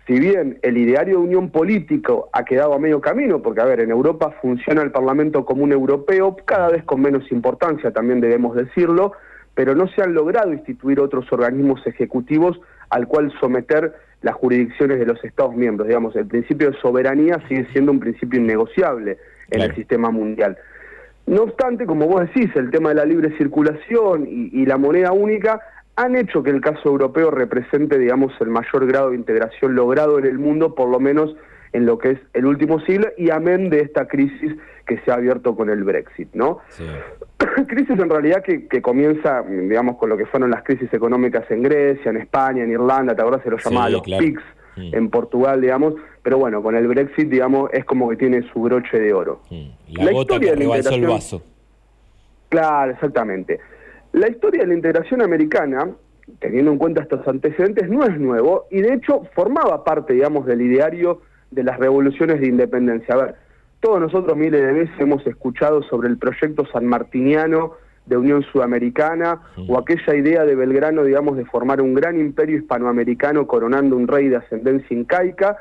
si 0.07 0.19
bien 0.19 0.59
el 0.63 0.79
ideario 0.79 1.19
de 1.19 1.25
unión 1.25 1.51
político 1.51 2.31
ha 2.33 2.45
quedado 2.45 2.73
a 2.73 2.79
medio 2.79 3.01
camino, 3.01 3.43
porque 3.43 3.61
a 3.61 3.67
ver, 3.67 3.81
en 3.81 3.91
Europa 3.91 4.35
funciona 4.41 4.83
el 4.83 4.91
Parlamento 4.91 5.45
Común 5.45 5.71
Europeo, 5.71 6.35
cada 6.45 6.71
vez 6.71 6.83
con 6.85 7.03
menos 7.03 7.31
importancia, 7.31 7.93
también 7.93 8.21
debemos 8.21 8.57
decirlo, 8.57 9.13
pero 9.55 9.75
no 9.75 9.87
se 9.89 10.03
han 10.03 10.15
logrado 10.15 10.53
instituir 10.53 10.99
otros 10.99 11.31
organismos 11.31 11.87
ejecutivos 11.87 12.59
al 12.89 13.07
cual 13.07 13.33
someter 13.39 13.95
las 14.23 14.35
jurisdicciones 14.35 14.99
de 14.99 15.07
los 15.07 15.23
Estados 15.25 15.55
miembros. 15.55 15.87
Digamos, 15.89 16.17
el 16.17 16.27
principio 16.27 16.71
de 16.71 16.81
soberanía 16.81 17.41
sigue 17.49 17.67
siendo 17.73 17.93
un 17.93 18.01
principio 18.01 18.41
innegociable 18.41 19.19
en 19.51 19.63
el 19.63 19.75
sistema 19.75 20.11
mundial. 20.11 20.57
No 21.27 21.43
obstante, 21.43 21.87
como 21.87 22.07
vos 22.07 22.23
decís, 22.23 22.51
el 22.57 22.71
tema 22.71 22.89
de 22.89 22.97
la 22.97 23.05
libre 23.05 23.37
circulación 23.37 24.27
y, 24.27 24.65
la 24.65 24.79
moneda 24.79 25.13
única 25.13 25.61
han 25.97 26.17
hecho 26.17 26.43
que 26.43 26.51
el 26.51 26.61
caso 26.61 26.89
europeo 26.89 27.31
represente, 27.31 27.99
digamos, 27.99 28.33
el 28.41 28.49
mayor 28.49 28.87
grado 28.87 29.11
de 29.11 29.17
integración 29.17 29.75
logrado 29.75 30.19
en 30.19 30.27
el 30.27 30.39
mundo, 30.39 30.75
por 30.75 30.89
lo 30.89 31.01
menos 31.01 31.37
en 31.73 31.87
lo 31.87 31.99
que 31.99 32.13
es 32.13 32.19
el 32.35 32.47
último 32.47 32.81
siglo, 32.81 33.09
y 33.17 33.31
amén 33.31 33.71
de 33.71 33.81
esta 33.81 34.07
crisis 34.07 34.55
que 34.87 34.99
se 35.01 35.11
ha 35.11 35.15
abierto 35.15 35.55
con 35.55 35.71
el 35.71 35.85
Brexit, 35.85 36.29
¿no? 36.33 36.61
crisis 37.69 37.99
en 37.99 38.09
realidad 38.09 38.43
que, 38.43 38.83
comienza, 38.83 39.43
digamos, 39.43 39.97
con 39.97 40.09
lo 40.09 40.17
que 40.17 40.27
fueron 40.27 40.51
las 40.51 40.63
crisis 40.65 40.93
económicas 40.93 41.49
en 41.51 41.63
Grecia, 41.63 42.11
en 42.11 42.17
España, 42.17 42.65
en 42.65 42.71
Irlanda, 42.71 43.15
¿te 43.15 43.21
acuerdas? 43.21 43.43
Se 43.45 43.51
lo 43.51 43.59
llamaba 43.59 43.91
los 43.91 44.03
PICs 44.03 44.43
en 44.77 45.11
Portugal, 45.11 45.61
digamos, 45.61 45.95
pero 46.23 46.39
bueno, 46.39 46.63
con 46.63 46.77
el 46.77 46.87
Brexit, 46.87 47.29
digamos, 47.29 47.71
es 47.73 47.85
como 47.85 48.09
que 48.11 48.17
tiene 48.17 48.43
su 48.53 48.61
broche 48.61 48.99
de 48.99 49.13
oro. 49.13 49.41
La, 49.89 50.13
gota 50.13 50.39
que 50.39 50.55
rebasó 50.55 50.95
el 50.95 51.07
vaso. 51.07 51.43
Claro, 52.49 52.93
exactamente. 52.93 53.59
La 54.13 54.29
historia 54.29 54.63
de 54.63 54.69
la 54.69 54.75
integración 54.75 55.21
americana, 55.21 55.91
teniendo 56.39 56.73
en 56.73 56.79
cuenta 56.79 57.03
estos 57.03 57.27
antecedentes, 57.27 57.89
no 57.89 58.05
es 58.05 58.19
nuevo 58.19 58.67
y 58.71 58.81
de 58.81 58.95
hecho 58.95 59.23
formaba 59.35 59.85
parte, 59.85 60.15
digamos, 60.15 60.47
del 60.47 60.63
ideario 60.63 61.23
de 61.51 61.63
las 61.63 61.79
revoluciones 61.79 62.41
de 62.41 62.49
independencia. 62.49 63.15
A 63.15 63.19
ver, 63.19 63.35
todos 63.81 64.01
nosotros 64.01 64.37
miles 64.37 64.61
de 64.61 64.73
veces 64.73 64.95
hemos 64.99 65.27
escuchado 65.27 65.83
sobre 65.85 66.09
el 66.09 66.19
proyecto 66.19 66.67
sanmartiniano 66.67 67.75
de 68.07 68.17
Unión 68.17 68.43
Sudamericana 68.43 69.41
o 69.69 69.79
aquella 69.79 70.15
idea 70.15 70.45
de 70.45 70.55
Belgrano, 70.55 71.05
digamos, 71.05 71.37
de 71.37 71.45
formar 71.45 71.81
un 71.81 71.95
gran 71.95 72.19
imperio 72.19 72.57
hispanoamericano 72.57 73.47
coronando 73.47 73.97
un 73.97 74.09
rey 74.09 74.29
de 74.29 74.37
ascendencia 74.37 74.97
incaica, 74.97 75.59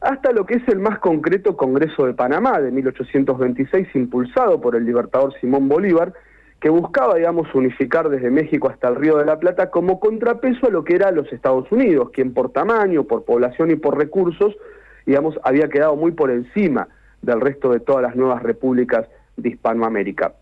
hasta 0.00 0.32
lo 0.32 0.46
que 0.46 0.54
es 0.54 0.68
el 0.68 0.78
más 0.78 0.98
concreto 0.98 1.56
Congreso 1.56 2.06
de 2.06 2.14
Panamá 2.14 2.60
de 2.60 2.70
1826, 2.70 3.88
impulsado 3.94 4.60
por 4.60 4.74
el 4.74 4.84
libertador 4.84 5.34
Simón 5.40 5.68
Bolívar, 5.68 6.14
que 6.60 6.70
buscaba, 6.70 7.16
digamos, 7.16 7.54
unificar 7.54 8.08
desde 8.08 8.30
México 8.30 8.68
hasta 8.68 8.88
el 8.88 8.96
Río 8.96 9.18
de 9.18 9.26
la 9.26 9.38
Plata 9.38 9.70
como 9.70 10.00
contrapeso 10.00 10.66
a 10.66 10.70
lo 10.70 10.84
que 10.84 10.94
era 10.94 11.10
los 11.10 11.30
Estados 11.32 11.70
Unidos, 11.70 12.10
quien 12.12 12.32
por 12.32 12.50
tamaño, 12.50 13.04
por 13.04 13.24
población 13.24 13.70
y 13.70 13.76
por 13.76 13.98
recursos, 13.98 14.56
digamos, 15.06 15.38
había 15.42 15.68
quedado 15.68 15.96
muy 15.96 16.12
por 16.12 16.30
encima 16.30 16.88
del 17.22 17.40
resto 17.40 17.70
de 17.70 17.80
todas 17.80 18.02
las 18.02 18.16
nuevas 18.16 18.42
repúblicas 18.42 19.08
de 19.36 19.50
Hispanoamérica. 19.50 20.34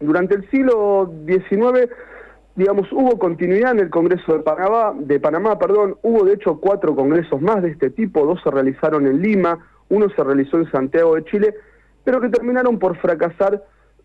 Durante 0.00 0.34
el 0.34 0.48
siglo 0.50 1.12
XIX, 1.26 1.90
digamos, 2.54 2.90
hubo 2.92 3.18
continuidad 3.18 3.72
en 3.72 3.80
el 3.80 3.90
Congreso 3.90 4.34
de 4.34 4.40
Panamá, 4.40 4.94
de 4.96 5.20
Panamá, 5.20 5.58
perdón, 5.58 5.96
hubo 6.02 6.24
de 6.24 6.34
hecho 6.34 6.58
cuatro 6.60 6.94
congresos 6.94 7.40
más 7.40 7.62
de 7.62 7.70
este 7.70 7.90
tipo, 7.90 8.26
dos 8.26 8.40
se 8.42 8.50
realizaron 8.50 9.06
en 9.06 9.22
Lima, 9.22 9.58
uno 9.88 10.08
se 10.10 10.22
realizó 10.22 10.58
en 10.58 10.70
Santiago 10.70 11.14
de 11.14 11.24
Chile, 11.24 11.54
pero 12.04 12.20
que 12.20 12.28
terminaron 12.28 12.78
por 12.78 12.96
fracasar 12.98 13.62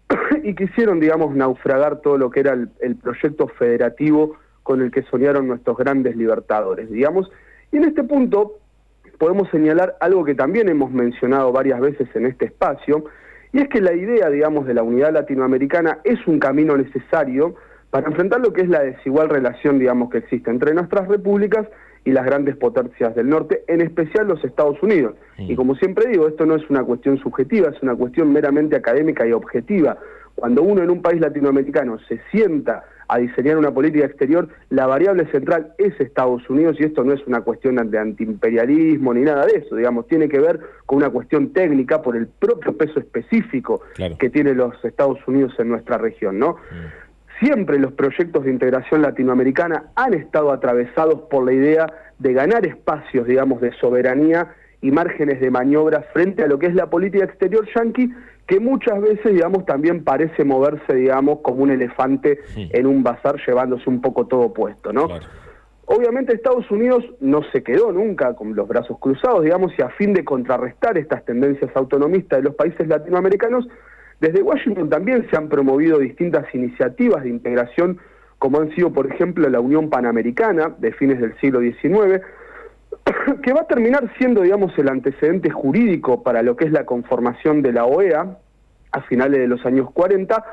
y 0.43 0.55
quisieron, 0.55 0.99
digamos, 0.99 1.35
naufragar 1.35 2.01
todo 2.01 2.17
lo 2.17 2.29
que 2.29 2.41
era 2.41 2.53
el, 2.53 2.69
el 2.81 2.95
proyecto 2.95 3.47
federativo 3.47 4.37
con 4.63 4.81
el 4.81 4.91
que 4.91 5.03
soñaron 5.03 5.47
nuestros 5.47 5.77
grandes 5.77 6.15
libertadores, 6.15 6.89
digamos. 6.89 7.29
Y 7.71 7.77
en 7.77 7.85
este 7.85 8.03
punto, 8.03 8.59
podemos 9.17 9.49
señalar 9.49 9.95
algo 9.99 10.23
que 10.23 10.35
también 10.35 10.69
hemos 10.69 10.91
mencionado 10.91 11.51
varias 11.51 11.79
veces 11.79 12.07
en 12.15 12.25
este 12.25 12.45
espacio, 12.45 13.05
y 13.51 13.59
es 13.59 13.67
que 13.69 13.81
la 13.81 13.93
idea, 13.93 14.29
digamos, 14.29 14.65
de 14.65 14.73
la 14.73 14.83
unidad 14.83 15.13
latinoamericana 15.13 15.99
es 16.03 16.25
un 16.27 16.39
camino 16.39 16.75
necesario 16.75 17.55
para 17.91 18.07
enfrentar 18.07 18.41
lo 18.41 18.51
que 18.51 18.61
es 18.61 18.69
la 18.69 18.81
desigual 18.81 19.29
relación, 19.29 19.77
digamos, 19.77 20.09
que 20.09 20.17
existe 20.17 20.49
entre 20.49 20.73
nuestras 20.73 21.07
repúblicas 21.07 21.67
y 22.05 22.11
las 22.11 22.25
grandes 22.25 22.57
potencias 22.57 23.15
del 23.15 23.29
norte, 23.29 23.63
en 23.67 23.81
especial 23.81 24.27
los 24.27 24.43
Estados 24.43 24.81
Unidos. 24.81 25.15
Y 25.37 25.55
como 25.55 25.75
siempre 25.75 26.09
digo, 26.09 26.27
esto 26.27 26.45
no 26.45 26.55
es 26.55 26.67
una 26.69 26.83
cuestión 26.83 27.17
subjetiva, 27.19 27.69
es 27.69 27.81
una 27.81 27.95
cuestión 27.95 28.33
meramente 28.33 28.75
académica 28.75 29.25
y 29.27 29.31
objetiva. 29.31 29.97
Cuando 30.35 30.63
uno 30.63 30.81
en 30.81 30.89
un 30.89 31.01
país 31.01 31.21
latinoamericano 31.21 31.99
se 32.07 32.19
sienta 32.31 32.83
a 33.07 33.17
diseñar 33.17 33.57
una 33.57 33.71
política 33.71 34.05
exterior, 34.05 34.49
la 34.69 34.87
variable 34.87 35.25
central 35.31 35.73
es 35.77 35.99
Estados 35.99 36.49
Unidos 36.49 36.77
y 36.79 36.83
esto 36.83 37.03
no 37.03 37.13
es 37.13 37.25
una 37.27 37.41
cuestión 37.41 37.75
de 37.89 37.97
antiimperialismo 37.97 39.13
ni 39.13 39.21
nada 39.21 39.45
de 39.45 39.57
eso, 39.57 39.75
digamos, 39.75 40.07
tiene 40.07 40.29
que 40.29 40.39
ver 40.39 40.59
con 40.85 40.97
una 40.97 41.09
cuestión 41.09 41.53
técnica 41.53 42.01
por 42.01 42.15
el 42.15 42.27
propio 42.27 42.77
peso 42.77 42.99
específico 42.99 43.81
que 44.19 44.29
tienen 44.29 44.57
los 44.57 44.73
Estados 44.83 45.19
Unidos 45.27 45.53
en 45.59 45.69
nuestra 45.69 45.97
región, 45.97 46.39
¿no? 46.39 46.53
Mm. 46.53 47.03
Siempre 47.45 47.79
los 47.79 47.93
proyectos 47.93 48.45
de 48.45 48.51
integración 48.51 49.01
latinoamericana 49.01 49.91
han 49.95 50.13
estado 50.13 50.51
atravesados 50.51 51.21
por 51.29 51.43
la 51.45 51.53
idea 51.53 51.87
de 52.19 52.33
ganar 52.33 52.65
espacios, 52.65 53.27
digamos, 53.27 53.59
de 53.59 53.73
soberanía 53.73 54.55
y 54.81 54.91
márgenes 54.91 55.39
de 55.39 55.49
maniobra 55.49 56.03
frente 56.13 56.43
a 56.43 56.47
lo 56.47 56.59
que 56.59 56.67
es 56.67 56.75
la 56.75 56.89
política 56.89 57.25
exterior 57.25 57.67
yanqui 57.75 58.13
que 58.47 58.59
muchas 58.59 59.01
veces, 59.01 59.33
digamos, 59.33 59.65
también 59.65 60.03
parece 60.03 60.43
moverse, 60.43 60.93
digamos, 60.93 61.39
como 61.41 61.63
un 61.63 61.71
elefante 61.71 62.39
en 62.55 62.85
un 62.85 63.03
bazar 63.03 63.37
llevándose 63.45 63.89
un 63.89 64.01
poco 64.01 64.27
todo 64.27 64.53
puesto, 64.53 64.91
¿no? 64.91 65.07
Obviamente 65.85 66.33
Estados 66.33 66.69
Unidos 66.71 67.03
no 67.19 67.41
se 67.51 67.61
quedó 67.61 67.91
nunca 67.91 68.33
con 68.35 68.55
los 68.55 68.67
brazos 68.67 68.97
cruzados, 68.99 69.43
digamos, 69.43 69.73
y 69.77 69.81
a 69.81 69.89
fin 69.89 70.13
de 70.13 70.23
contrarrestar 70.23 70.97
estas 70.97 71.25
tendencias 71.25 71.71
autonomistas 71.75 72.39
de 72.39 72.43
los 72.43 72.55
países 72.55 72.87
latinoamericanos, 72.87 73.67
desde 74.19 74.41
Washington 74.41 74.89
también 74.89 75.27
se 75.29 75.35
han 75.35 75.49
promovido 75.49 75.99
distintas 75.99 76.45
iniciativas 76.55 77.23
de 77.23 77.29
integración, 77.29 77.99
como 78.39 78.61
han 78.61 78.73
sido, 78.75 78.93
por 78.93 79.11
ejemplo, 79.11 79.49
la 79.49 79.59
Unión 79.59 79.89
Panamericana 79.89 80.73
de 80.77 80.93
fines 80.93 81.19
del 81.19 81.37
siglo 81.39 81.59
XIX, 81.59 82.21
que 83.43 83.53
va 83.53 83.61
a 83.61 83.67
terminar 83.67 84.11
siendo, 84.17 84.41
digamos, 84.41 84.77
el 84.77 84.89
antecedente 84.89 85.49
jurídico 85.49 86.23
para 86.23 86.41
lo 86.41 86.55
que 86.55 86.65
es 86.65 86.71
la 86.71 86.85
conformación 86.85 87.61
de 87.61 87.73
la 87.73 87.85
OEA 87.85 88.37
a 88.91 89.01
finales 89.01 89.39
de 89.39 89.47
los 89.47 89.65
años 89.65 89.89
40, 89.91 90.43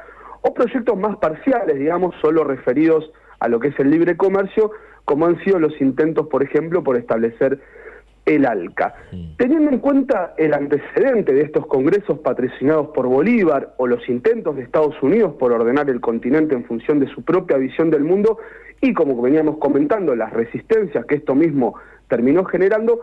o 0.42 0.54
proyectos 0.54 0.98
más 0.98 1.16
parciales, 1.18 1.78
digamos, 1.78 2.14
solo 2.22 2.44
referidos 2.44 3.10
a 3.38 3.48
lo 3.48 3.60
que 3.60 3.68
es 3.68 3.78
el 3.78 3.90
libre 3.90 4.16
comercio, 4.16 4.70
como 5.04 5.26
han 5.26 5.42
sido 5.44 5.58
los 5.58 5.78
intentos, 5.80 6.28
por 6.28 6.42
ejemplo, 6.42 6.82
por 6.82 6.96
establecer 6.96 7.60
el 8.34 8.46
ALCA. 8.46 8.94
Teniendo 9.36 9.70
en 9.70 9.78
cuenta 9.78 10.34
el 10.36 10.54
antecedente 10.54 11.32
de 11.32 11.42
estos 11.42 11.66
congresos 11.66 12.18
patrocinados 12.20 12.88
por 12.88 13.06
Bolívar 13.06 13.74
o 13.76 13.86
los 13.86 14.08
intentos 14.08 14.56
de 14.56 14.62
Estados 14.62 14.94
Unidos 15.02 15.34
por 15.38 15.52
ordenar 15.52 15.90
el 15.90 16.00
continente 16.00 16.54
en 16.54 16.64
función 16.64 17.00
de 17.00 17.08
su 17.08 17.22
propia 17.22 17.56
visión 17.56 17.90
del 17.90 18.04
mundo 18.04 18.38
y 18.80 18.94
como 18.94 19.20
veníamos 19.20 19.58
comentando, 19.58 20.14
las 20.14 20.32
resistencias 20.32 21.04
que 21.04 21.16
esto 21.16 21.34
mismo 21.34 21.74
terminó 22.08 22.44
generando, 22.44 23.00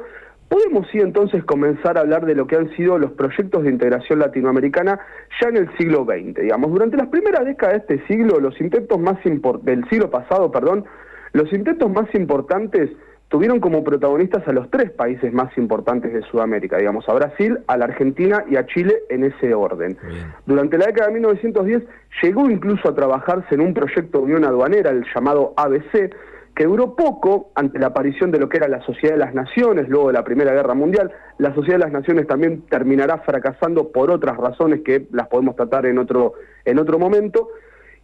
podemos 0.49 0.87
sí 0.91 0.99
entonces 0.99 1.43
comenzar 1.43 1.97
a 1.97 2.01
hablar 2.01 2.25
de 2.25 2.35
lo 2.35 2.47
que 2.47 2.55
han 2.55 2.75
sido 2.75 2.97
los 2.97 3.11
proyectos 3.11 3.63
de 3.63 3.69
integración 3.69 4.19
latinoamericana 4.19 4.99
ya 5.39 5.49
en 5.49 5.57
el 5.57 5.77
siglo 5.77 6.05
XX. 6.05 6.41
Digamos, 6.41 6.71
durante 6.71 6.97
las 6.97 7.07
primeras 7.07 7.45
décadas 7.45 7.87
de 7.87 7.95
este 7.95 8.07
siglo, 8.07 8.39
los 8.39 8.59
intentos 8.59 8.99
más 8.99 9.17
del 9.61 9.87
siglo 9.89 10.09
pasado, 10.09 10.51
perdón, 10.51 10.85
los 11.33 11.51
intentos 11.53 11.91
más 11.91 12.13
importantes 12.15 12.89
tuvieron 13.29 13.59
como 13.59 13.83
protagonistas 13.83 14.47
a 14.47 14.53
los 14.53 14.69
tres 14.69 14.91
países 14.91 15.33
más 15.33 15.55
importantes 15.57 16.13
de 16.13 16.21
Sudamérica, 16.23 16.77
digamos, 16.77 17.07
a 17.09 17.13
Brasil, 17.13 17.59
a 17.67 17.77
la 17.77 17.85
Argentina 17.85 18.45
y 18.49 18.55
a 18.55 18.65
Chile 18.65 18.99
en 19.09 19.25
ese 19.25 19.53
orden. 19.53 19.97
Durante 20.45 20.77
la 20.77 20.87
década 20.87 21.07
de 21.07 21.13
1910 21.15 21.83
llegó 22.21 22.49
incluso 22.49 22.89
a 22.89 22.95
trabajarse 22.95 23.55
en 23.55 23.61
un 23.61 23.73
proyecto 23.73 24.19
de 24.19 24.23
unión 24.23 24.45
aduanera, 24.45 24.91
el 24.91 25.05
llamado 25.13 25.53
ABC, 25.57 26.13
que 26.55 26.65
duró 26.65 26.95
poco 26.95 27.51
ante 27.53 27.77
la 27.77 27.87
aparición 27.87 28.31
de 28.31 28.39
lo 28.39 28.49
que 28.49 28.57
era 28.57 28.67
la 28.67 28.81
Sociedad 28.81 29.13
de 29.13 29.19
las 29.19 29.35
Naciones, 29.35 29.89
luego 29.89 30.07
de 30.07 30.13
la 30.13 30.23
Primera 30.23 30.53
Guerra 30.53 30.73
Mundial. 30.73 31.11
La 31.37 31.53
Sociedad 31.53 31.77
de 31.77 31.83
las 31.83 31.93
Naciones 31.93 32.25
también 32.25 32.61
terminará 32.61 33.19
fracasando 33.19 33.91
por 33.91 34.09
otras 34.09 34.37
razones 34.37 34.81
que 34.83 35.05
las 35.11 35.27
podemos 35.27 35.55
tratar 35.55 35.85
en 35.85 35.99
otro, 35.99 36.33
en 36.65 36.79
otro 36.79 36.97
momento. 36.97 37.49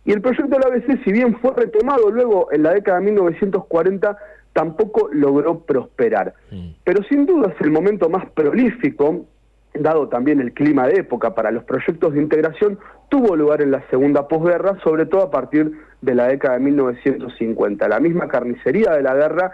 Y 0.06 0.12
el 0.12 0.22
proyecto 0.22 0.56
del 0.56 0.68
ABC, 0.68 1.04
si 1.04 1.12
bien 1.12 1.36
fue 1.40 1.54
retomado 1.56 2.12
luego 2.12 2.50
en 2.52 2.62
la 2.62 2.74
década 2.74 3.00
de 3.00 3.06
1940, 3.06 4.18
tampoco 4.54 5.10
logró 5.12 5.60
prosperar. 5.60 6.34
Pero 6.84 7.04
sin 7.04 7.26
duda 7.26 7.54
es 7.54 7.62
el 7.62 7.72
momento 7.72 8.10
más 8.10 8.30
prolífico 8.32 9.26
dado 9.74 10.08
también 10.08 10.40
el 10.40 10.54
clima 10.54 10.88
de 10.88 11.00
época 11.00 11.34
para 11.34 11.52
los 11.52 11.64
proyectos 11.64 12.14
de 12.14 12.22
integración, 12.22 12.78
tuvo 13.10 13.36
lugar 13.36 13.62
en 13.62 13.72
la 13.72 13.84
segunda 13.90 14.28
posguerra, 14.28 14.78
sobre 14.84 15.06
todo 15.06 15.24
a 15.24 15.32
partir 15.32 15.72
de 16.02 16.16
la 16.16 16.28
década 16.28 16.56
de 16.56 16.62
1950. 16.62 17.88
La 17.88 18.00
misma 18.00 18.28
carnicería 18.28 18.92
de 18.92 19.02
la 19.02 19.16
guerra, 19.16 19.52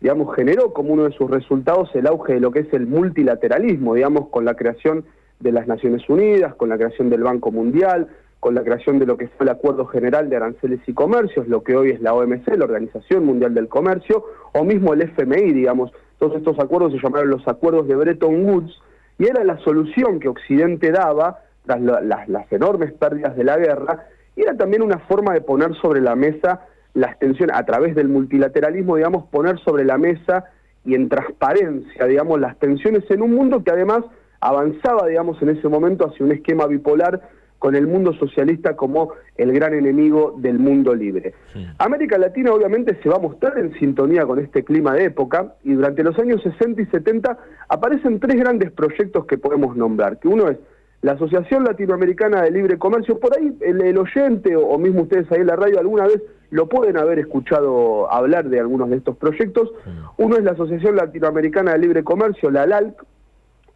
digamos, 0.00 0.34
generó 0.34 0.72
como 0.72 0.92
uno 0.92 1.04
de 1.04 1.12
sus 1.12 1.30
resultados 1.30 1.90
el 1.94 2.06
auge 2.06 2.34
de 2.34 2.40
lo 2.40 2.50
que 2.50 2.60
es 2.60 2.72
el 2.72 2.86
multilateralismo, 2.86 3.94
digamos, 3.94 4.28
con 4.28 4.44
la 4.44 4.54
creación 4.54 5.04
de 5.38 5.52
las 5.52 5.66
Naciones 5.66 6.08
Unidas, 6.08 6.54
con 6.54 6.68
la 6.68 6.76
creación 6.76 7.10
del 7.10 7.22
Banco 7.22 7.50
Mundial, 7.50 8.08
con 8.42 8.56
la 8.56 8.64
creación 8.64 8.98
de 8.98 9.06
lo 9.06 9.16
que 9.16 9.28
fue 9.28 9.44
el 9.44 9.50
Acuerdo 9.50 9.86
General 9.86 10.28
de 10.28 10.34
Aranceles 10.34 10.80
y 10.88 10.92
Comercios, 10.94 11.46
lo 11.46 11.62
que 11.62 11.76
hoy 11.76 11.90
es 11.90 12.00
la 12.00 12.12
OMC, 12.12 12.56
la 12.56 12.64
Organización 12.64 13.24
Mundial 13.24 13.54
del 13.54 13.68
Comercio, 13.68 14.24
o 14.52 14.64
mismo 14.64 14.94
el 14.94 15.02
FMI, 15.02 15.52
digamos. 15.52 15.92
Todos 16.18 16.38
estos 16.38 16.58
acuerdos 16.58 16.90
se 16.90 16.98
llamaron 16.98 17.30
los 17.30 17.46
Acuerdos 17.46 17.86
de 17.86 17.94
Bretton 17.94 18.44
Woods, 18.44 18.82
y 19.16 19.26
era 19.26 19.44
la 19.44 19.58
solución 19.58 20.18
que 20.18 20.26
Occidente 20.26 20.90
daba 20.90 21.38
tras 21.64 21.80
las, 21.80 22.50
enormes 22.50 22.92
pérdidas 22.94 23.36
de 23.36 23.44
la 23.44 23.56
guerra, 23.58 24.08
y 24.34 24.42
era 24.42 24.56
también 24.56 24.82
una 24.82 24.98
forma 24.98 25.34
de 25.34 25.40
poner 25.40 25.76
sobre 25.76 26.00
la 26.00 26.16
mesa 26.16 26.62
las 26.94 27.16
tensiones, 27.20 27.56
a 27.56 27.64
través 27.64 27.94
del 27.94 28.08
multilateralismo, 28.08 28.96
digamos, 28.96 29.28
poner 29.28 29.56
sobre 29.60 29.84
la 29.84 29.98
mesa 29.98 30.46
y 30.84 30.96
en 30.96 31.08
transparencia, 31.08 32.06
digamos, 32.06 32.40
las 32.40 32.58
tensiones 32.58 33.08
en 33.08 33.22
un 33.22 33.34
mundo 33.34 33.62
que 33.62 33.70
además 33.70 34.02
avanzaba, 34.40 35.06
digamos, 35.06 35.40
en 35.42 35.50
ese 35.50 35.68
momento 35.68 36.08
hacia 36.08 36.26
un 36.26 36.32
esquema 36.32 36.66
bipolar 36.66 37.20
con 37.62 37.76
el 37.76 37.86
mundo 37.86 38.12
socialista 38.14 38.74
como 38.74 39.12
el 39.36 39.52
gran 39.52 39.72
enemigo 39.72 40.34
del 40.36 40.58
mundo 40.58 40.96
libre. 40.96 41.32
América 41.78 42.18
Latina 42.18 42.52
obviamente 42.52 42.98
se 43.00 43.08
va 43.08 43.14
a 43.14 43.20
mostrar 43.20 43.56
en 43.56 43.72
sintonía 43.74 44.26
con 44.26 44.40
este 44.40 44.64
clima 44.64 44.94
de 44.94 45.04
época 45.04 45.54
y 45.62 45.74
durante 45.74 46.02
los 46.02 46.18
años 46.18 46.42
60 46.42 46.82
y 46.82 46.86
70 46.86 47.38
aparecen 47.68 48.18
tres 48.18 48.36
grandes 48.40 48.72
proyectos 48.72 49.26
que 49.26 49.38
podemos 49.38 49.76
nombrar, 49.76 50.18
que 50.18 50.26
uno 50.26 50.48
es 50.48 50.58
la 51.02 51.12
Asociación 51.12 51.62
Latinoamericana 51.62 52.42
de 52.42 52.50
Libre 52.50 52.78
Comercio, 52.78 53.20
por 53.20 53.38
ahí 53.38 53.56
el, 53.60 53.96
oyente 53.96 54.56
o, 54.56 54.76
mismo 54.76 55.02
ustedes 55.02 55.30
ahí 55.30 55.42
en 55.42 55.46
la 55.46 55.54
radio 55.54 55.78
alguna 55.78 56.08
vez 56.08 56.20
lo 56.50 56.68
pueden 56.68 56.96
haber 56.96 57.20
escuchado 57.20 58.12
hablar 58.12 58.48
de 58.48 58.58
algunos 58.58 58.90
de 58.90 58.96
estos 58.96 59.16
proyectos. 59.16 59.70
Uno 60.16 60.36
es 60.36 60.42
la 60.42 60.50
Asociación 60.50 60.96
Latinoamericana 60.96 61.74
de 61.74 61.78
Libre 61.78 62.02
Comercio, 62.02 62.50
la 62.50 62.62
ALALC, 62.62 63.04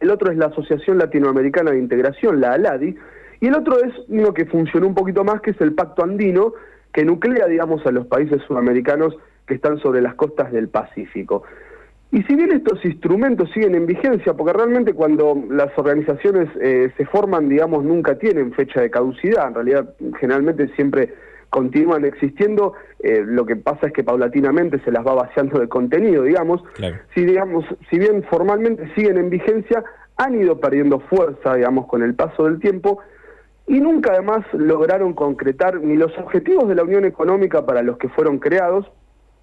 el 0.01 0.11
otro 0.11 0.29
es 0.29 0.37
la 0.37 0.47
Asociación 0.47 0.97
Latinoamericana 0.97 1.71
de 1.71 1.79
Integración, 1.79 2.41
la 2.41 2.51
ALADI, 2.51 2.97
y 3.39 3.47
el 3.47 3.55
otro 3.55 3.83
es 3.83 3.93
uno 4.07 4.33
que 4.33 4.45
funcionó 4.45 4.87
un 4.87 4.95
poquito 4.95 5.23
más, 5.23 5.41
que 5.41 5.51
es 5.51 5.61
el 5.61 5.73
Pacto 5.73 6.03
Andino, 6.03 6.53
que 6.93 7.05
nuclea, 7.05 7.47
digamos, 7.47 7.85
a 7.85 7.91
los 7.91 8.07
países 8.07 8.41
sudamericanos 8.47 9.15
que 9.45 9.53
están 9.53 9.79
sobre 9.79 10.01
las 10.01 10.15
costas 10.15 10.51
del 10.51 10.69
Pacífico. 10.69 11.43
Y 12.11 12.23
si 12.23 12.35
bien 12.35 12.51
estos 12.53 12.83
instrumentos 12.85 13.49
siguen 13.53 13.75
en 13.75 13.85
vigencia, 13.85 14.33
porque 14.33 14.53
realmente 14.53 14.93
cuando 14.93 15.43
las 15.49 15.77
organizaciones 15.77 16.49
eh, 16.61 16.91
se 16.95 17.05
forman, 17.05 17.49
digamos, 17.49 17.83
nunca 17.83 18.17
tienen 18.17 18.53
fecha 18.53 18.81
de 18.81 18.89
caducidad, 18.89 19.49
en 19.49 19.55
realidad 19.55 19.93
generalmente 20.19 20.69
siempre 20.75 21.13
continúan 21.49 22.05
existiendo, 22.05 22.73
eh, 22.99 23.23
lo 23.25 23.45
que 23.45 23.57
pasa 23.57 23.87
es 23.87 23.93
que 23.93 24.03
paulatinamente 24.03 24.79
se 24.79 24.91
las 24.91 25.05
va 25.05 25.15
vaciando 25.15 25.59
de 25.59 25.67
contenido, 25.67 26.23
digamos. 26.23 26.63
Si, 27.13 27.25
digamos, 27.25 27.65
si 27.89 27.99
bien 27.99 28.23
formalmente 28.23 28.89
siguen 28.95 29.17
en 29.17 29.29
vigencia, 29.29 29.83
han 30.17 30.35
ido 30.35 30.59
perdiendo 30.59 30.99
fuerza, 31.01 31.55
digamos, 31.55 31.87
con 31.87 32.03
el 32.03 32.15
paso 32.15 32.45
del 32.45 32.59
tiempo, 32.59 32.99
y 33.67 33.81
nunca 33.81 34.13
además 34.13 34.45
lograron 34.53 35.13
concretar 35.13 35.81
ni 35.81 35.97
los 35.97 36.17
objetivos 36.17 36.69
de 36.69 36.75
la 36.75 36.83
Unión 36.83 37.03
Económica 37.05 37.65
para 37.65 37.83
los 37.83 37.97
que 37.97 38.07
fueron 38.09 38.39
creados, 38.39 38.89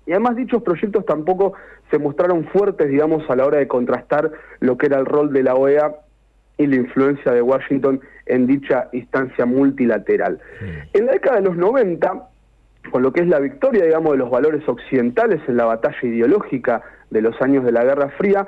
y 0.06 0.12
además 0.12 0.36
dichos 0.36 0.62
proyectos 0.62 1.04
tampoco 1.06 1.54
se 1.90 1.98
mostraron 1.98 2.44
fuertes, 2.46 2.88
digamos, 2.88 3.28
a 3.30 3.36
la 3.36 3.46
hora 3.46 3.58
de 3.58 3.68
contrastar 3.68 4.32
lo 4.60 4.76
que 4.76 4.86
era 4.86 4.98
el 4.98 5.06
rol 5.06 5.32
de 5.32 5.42
la 5.42 5.54
OEA 5.54 5.94
y 6.56 6.66
la 6.66 6.76
influencia 6.76 7.32
de 7.32 7.42
Washington 7.42 8.00
en 8.26 8.46
dicha 8.46 8.88
instancia 8.92 9.44
multilateral. 9.44 10.40
En 10.92 11.06
la 11.06 11.12
década 11.12 11.36
de 11.36 11.42
los 11.42 11.56
90, 11.56 12.28
con 12.90 13.02
lo 13.02 13.12
que 13.12 13.20
es 13.20 13.28
la 13.28 13.40
victoria, 13.40 13.84
digamos, 13.84 14.12
de 14.12 14.18
los 14.18 14.30
valores 14.30 14.66
occidentales 14.68 15.40
en 15.48 15.56
la 15.56 15.64
batalla 15.64 15.98
ideológica 16.02 16.82
de 17.10 17.22
los 17.22 17.40
años 17.40 17.64
de 17.64 17.72
la 17.72 17.84
Guerra 17.84 18.10
Fría, 18.10 18.46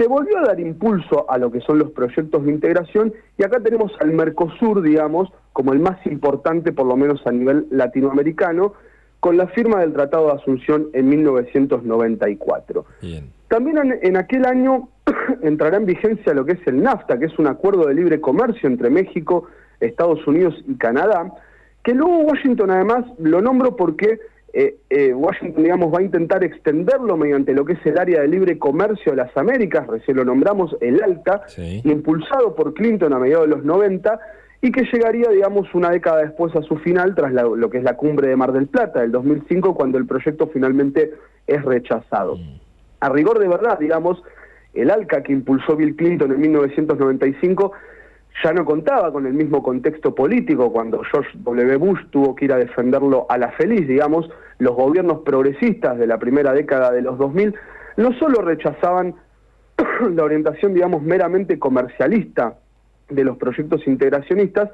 se 0.00 0.08
volvió 0.08 0.38
a 0.38 0.46
dar 0.46 0.58
impulso 0.58 1.30
a 1.30 1.36
lo 1.36 1.50
que 1.50 1.60
son 1.60 1.78
los 1.78 1.90
proyectos 1.90 2.42
de 2.46 2.50
integración 2.50 3.12
y 3.36 3.44
acá 3.44 3.60
tenemos 3.60 3.92
al 4.00 4.12
Mercosur, 4.12 4.80
digamos, 4.80 5.30
como 5.52 5.74
el 5.74 5.78
más 5.78 5.98
importante, 6.06 6.72
por 6.72 6.86
lo 6.86 6.96
menos 6.96 7.20
a 7.26 7.30
nivel 7.30 7.66
latinoamericano, 7.70 8.72
con 9.20 9.36
la 9.36 9.46
firma 9.48 9.80
del 9.80 9.92
Tratado 9.92 10.28
de 10.28 10.32
Asunción 10.40 10.86
en 10.94 11.06
1994. 11.06 12.86
También 13.48 13.98
en, 14.00 14.16
aquel 14.16 14.46
año 14.46 14.88
entrará 15.42 15.76
en 15.76 15.84
vigencia 15.84 16.32
lo 16.32 16.46
que 16.46 16.52
es 16.52 16.66
el 16.66 16.82
NAFTA, 16.82 17.18
que 17.18 17.26
es 17.26 17.38
un 17.38 17.48
acuerdo 17.48 17.84
de 17.86 17.92
libre 17.92 18.22
comercio 18.22 18.70
entre 18.70 18.88
México, 18.88 19.48
Estados 19.80 20.26
Unidos 20.26 20.54
y 20.66 20.76
Canadá, 20.76 21.30
que 21.84 21.92
que 21.92 21.94
luego 21.94 22.20
Washington 22.20 22.70
además 22.70 23.04
lo 23.18 23.42
nombro 23.42 23.76
porque 23.76 24.18
eh, 24.52 24.76
eh, 24.90 25.14
Washington, 25.14 25.62
digamos, 25.62 25.94
va 25.94 26.00
a 26.00 26.02
intentar 26.02 26.42
extenderlo 26.42 27.16
mediante 27.16 27.54
lo 27.54 27.64
que 27.64 27.74
es 27.74 27.86
el 27.86 27.98
área 27.98 28.20
de 28.20 28.28
libre 28.28 28.58
comercio 28.58 29.12
de 29.12 29.16
las 29.16 29.36
Américas, 29.36 29.86
recién 29.86 30.16
lo 30.16 30.24
nombramos, 30.24 30.76
el 30.80 31.02
ALCA, 31.02 31.42
impulsado 31.84 32.54
por 32.54 32.74
Clinton 32.74 33.12
a 33.12 33.18
mediados 33.18 33.48
de 33.48 33.56
los 33.56 33.64
90, 33.64 34.18
y 34.62 34.72
que 34.72 34.84
llegaría, 34.92 35.30
digamos, 35.30 35.72
una 35.74 35.90
década 35.90 36.22
después 36.22 36.54
a 36.56 36.62
su 36.62 36.76
final, 36.78 37.14
tras 37.14 37.32
lo 37.32 37.70
que 37.70 37.78
es 37.78 37.84
la 37.84 37.96
cumbre 37.96 38.28
de 38.28 38.36
Mar 38.36 38.52
del 38.52 38.66
Plata 38.66 39.00
del 39.00 39.12
2005, 39.12 39.74
cuando 39.74 39.98
el 39.98 40.06
proyecto 40.06 40.48
finalmente 40.48 41.12
es 41.46 41.64
rechazado. 41.64 42.36
Mm. 42.36 42.60
A 43.00 43.08
rigor 43.08 43.38
de 43.38 43.48
verdad, 43.48 43.78
digamos, 43.78 44.22
el 44.74 44.90
ALCA 44.90 45.22
que 45.22 45.32
impulsó 45.32 45.76
Bill 45.76 45.96
Clinton 45.96 46.32
en 46.32 46.40
1995 46.40 47.72
ya 48.42 48.52
no 48.52 48.64
contaba 48.64 49.12
con 49.12 49.26
el 49.26 49.34
mismo 49.34 49.62
contexto 49.62 50.14
político 50.14 50.72
cuando 50.72 51.02
George 51.10 51.30
W. 51.34 51.76
Bush 51.76 52.00
tuvo 52.10 52.34
que 52.34 52.46
ir 52.46 52.52
a 52.52 52.56
defenderlo 52.56 53.26
a 53.28 53.38
la 53.38 53.50
feliz, 53.52 53.86
digamos, 53.86 54.30
los 54.58 54.74
gobiernos 54.74 55.20
progresistas 55.20 55.98
de 55.98 56.06
la 56.06 56.18
primera 56.18 56.52
década 56.52 56.90
de 56.92 57.02
los 57.02 57.18
2000 57.18 57.54
no 57.96 58.12
solo 58.14 58.40
rechazaban 58.42 59.14
la 60.14 60.24
orientación, 60.24 60.74
digamos, 60.74 61.02
meramente 61.02 61.58
comercialista 61.58 62.54
de 63.08 63.24
los 63.24 63.36
proyectos 63.36 63.86
integracionistas, 63.86 64.70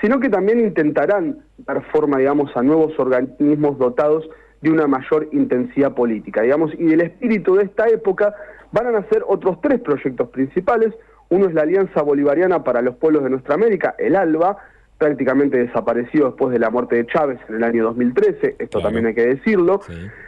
sino 0.00 0.20
que 0.20 0.28
también 0.28 0.60
intentarán 0.60 1.38
dar 1.58 1.82
forma, 1.90 2.18
digamos, 2.18 2.56
a 2.56 2.62
nuevos 2.62 2.98
organismos 2.98 3.78
dotados 3.78 4.28
de 4.60 4.70
una 4.70 4.86
mayor 4.86 5.28
intensidad 5.32 5.94
política, 5.94 6.42
digamos, 6.42 6.72
y 6.78 6.84
del 6.84 7.00
espíritu 7.00 7.56
de 7.56 7.64
esta 7.64 7.88
época 7.88 8.34
van 8.72 8.86
a 8.86 8.92
nacer 8.92 9.24
otros 9.26 9.60
tres 9.60 9.80
proyectos 9.80 10.28
principales, 10.30 10.94
uno 11.30 11.46
es 11.46 11.54
la 11.54 11.62
Alianza 11.62 12.02
Bolivariana 12.02 12.64
para 12.64 12.82
los 12.82 12.96
Pueblos 12.96 13.24
de 13.24 13.30
Nuestra 13.30 13.54
América, 13.54 13.94
el 13.98 14.16
ALBA, 14.16 14.58
prácticamente 14.98 15.58
desaparecido 15.58 16.26
después 16.26 16.52
de 16.52 16.58
la 16.58 16.70
muerte 16.70 16.96
de 16.96 17.06
Chávez 17.06 17.38
en 17.48 17.56
el 17.56 17.64
año 17.64 17.84
2013, 17.84 18.56
esto 18.58 18.80
también 18.80 19.06
hay 19.06 19.14
que 19.14 19.26
decirlo. 19.26 19.80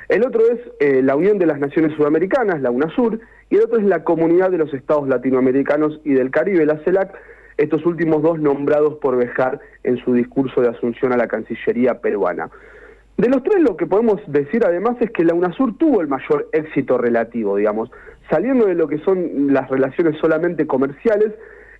El 0.08 0.24
otro 0.24 0.42
es 0.50 0.60
eh, 0.78 1.02
la 1.02 1.16
Unión 1.16 1.38
de 1.38 1.46
las 1.46 1.58
Naciones 1.58 1.96
Sudamericanas, 1.96 2.60
la 2.62 2.70
UNASUR, 2.70 3.18
y 3.48 3.56
el 3.56 3.62
otro 3.62 3.78
es 3.78 3.84
la 3.84 4.04
Comunidad 4.04 4.50
de 4.50 4.58
los 4.58 4.72
Estados 4.72 5.08
Latinoamericanos 5.08 6.00
y 6.04 6.12
del 6.14 6.30
Caribe, 6.30 6.64
la 6.66 6.78
CELAC, 6.84 7.12
estos 7.56 7.84
últimos 7.84 8.22
dos 8.22 8.38
nombrados 8.38 8.94
por 9.02 9.16
Bejar 9.16 9.60
en 9.82 9.98
su 9.98 10.14
discurso 10.14 10.60
de 10.60 10.68
asunción 10.68 11.12
a 11.12 11.16
la 11.16 11.26
Cancillería 11.26 12.00
peruana. 12.00 12.48
De 13.20 13.28
los 13.28 13.42
tres 13.42 13.60
lo 13.60 13.76
que 13.76 13.86
podemos 13.86 14.20
decir 14.26 14.64
además 14.64 14.96
es 15.00 15.10
que 15.10 15.24
la 15.24 15.34
UNASUR 15.34 15.76
tuvo 15.76 16.00
el 16.00 16.08
mayor 16.08 16.48
éxito 16.52 16.96
relativo, 16.96 17.56
digamos 17.56 17.90
saliendo 18.30 18.66
de 18.66 18.74
lo 18.74 18.88
que 18.88 18.98
son 18.98 19.52
las 19.52 19.68
relaciones 19.68 20.16
solamente 20.20 20.66
comerciales, 20.66 21.32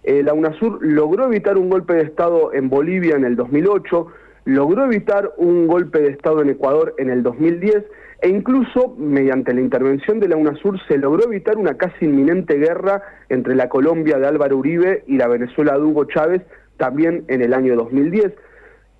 eh, 0.02 0.23
la 0.23 0.35
UNASUR 0.35 0.78
logró 0.82 1.26
evitar 1.26 1.56
un 1.56 1.70
golpe 1.70 1.94
de 1.94 2.02
Estado 2.02 2.52
en 2.52 2.68
Bolivia 2.68 3.14
en 3.16 3.25
el 3.25 3.37
2008, 3.37 4.09
logró 4.47 4.85
evitar 4.85 5.32
un 5.37 5.66
golpe 5.68 6.00
de 6.00 6.09
Estado 6.09 6.42
en 6.42 6.50
Ecuador 6.50 6.94
en 6.99 7.11
el 7.11 7.23
2010 7.23 7.85
e 8.23 8.28
incluso 8.28 8.94
mediante 8.99 9.54
la 9.54 9.61
intervención 9.61 10.18
de 10.18 10.28
la 10.28 10.37
UNASUR 10.37 10.78
se 10.88 10.99
logró 10.99 11.25
evitar 11.25 11.56
una 11.56 11.76
casi 11.76 12.04
inminente 12.04 12.59
guerra 12.59 13.02
entre 13.28 13.54
la 13.54 13.68
Colombia 13.68 14.18
de 14.18 14.26
Álvaro 14.26 14.59
Uribe 14.59 15.04
y 15.06 15.16
la 15.16 15.28
Venezuela 15.28 15.75
de 15.75 15.85
Hugo 15.85 16.04
Chávez 16.04 16.42
también 16.76 17.25
en 17.28 17.42
el 17.42 17.54
año 17.54 17.76
2010. 17.76 18.32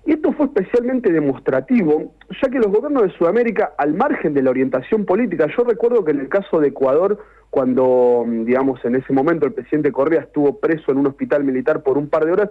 Y 0.05 0.13
esto 0.13 0.31
fue 0.33 0.47
especialmente 0.47 1.11
demostrativo, 1.11 2.15
ya 2.41 2.49
que 2.49 2.57
los 2.57 2.71
gobiernos 2.71 3.03
de 3.03 3.11
Sudamérica, 3.11 3.73
al 3.77 3.93
margen 3.93 4.33
de 4.33 4.41
la 4.41 4.49
orientación 4.49 5.05
política, 5.05 5.47
yo 5.55 5.63
recuerdo 5.63 6.03
que 6.03 6.11
en 6.11 6.21
el 6.21 6.29
caso 6.29 6.59
de 6.59 6.69
Ecuador, 6.69 7.19
cuando, 7.51 8.25
digamos, 8.27 8.83
en 8.83 8.95
ese 8.95 9.13
momento 9.13 9.45
el 9.45 9.53
presidente 9.53 9.91
Correa 9.91 10.21
estuvo 10.21 10.59
preso 10.59 10.91
en 10.91 10.97
un 10.97 11.07
hospital 11.07 11.43
militar 11.43 11.83
por 11.83 11.97
un 11.97 12.09
par 12.09 12.25
de 12.25 12.31
horas, 12.31 12.49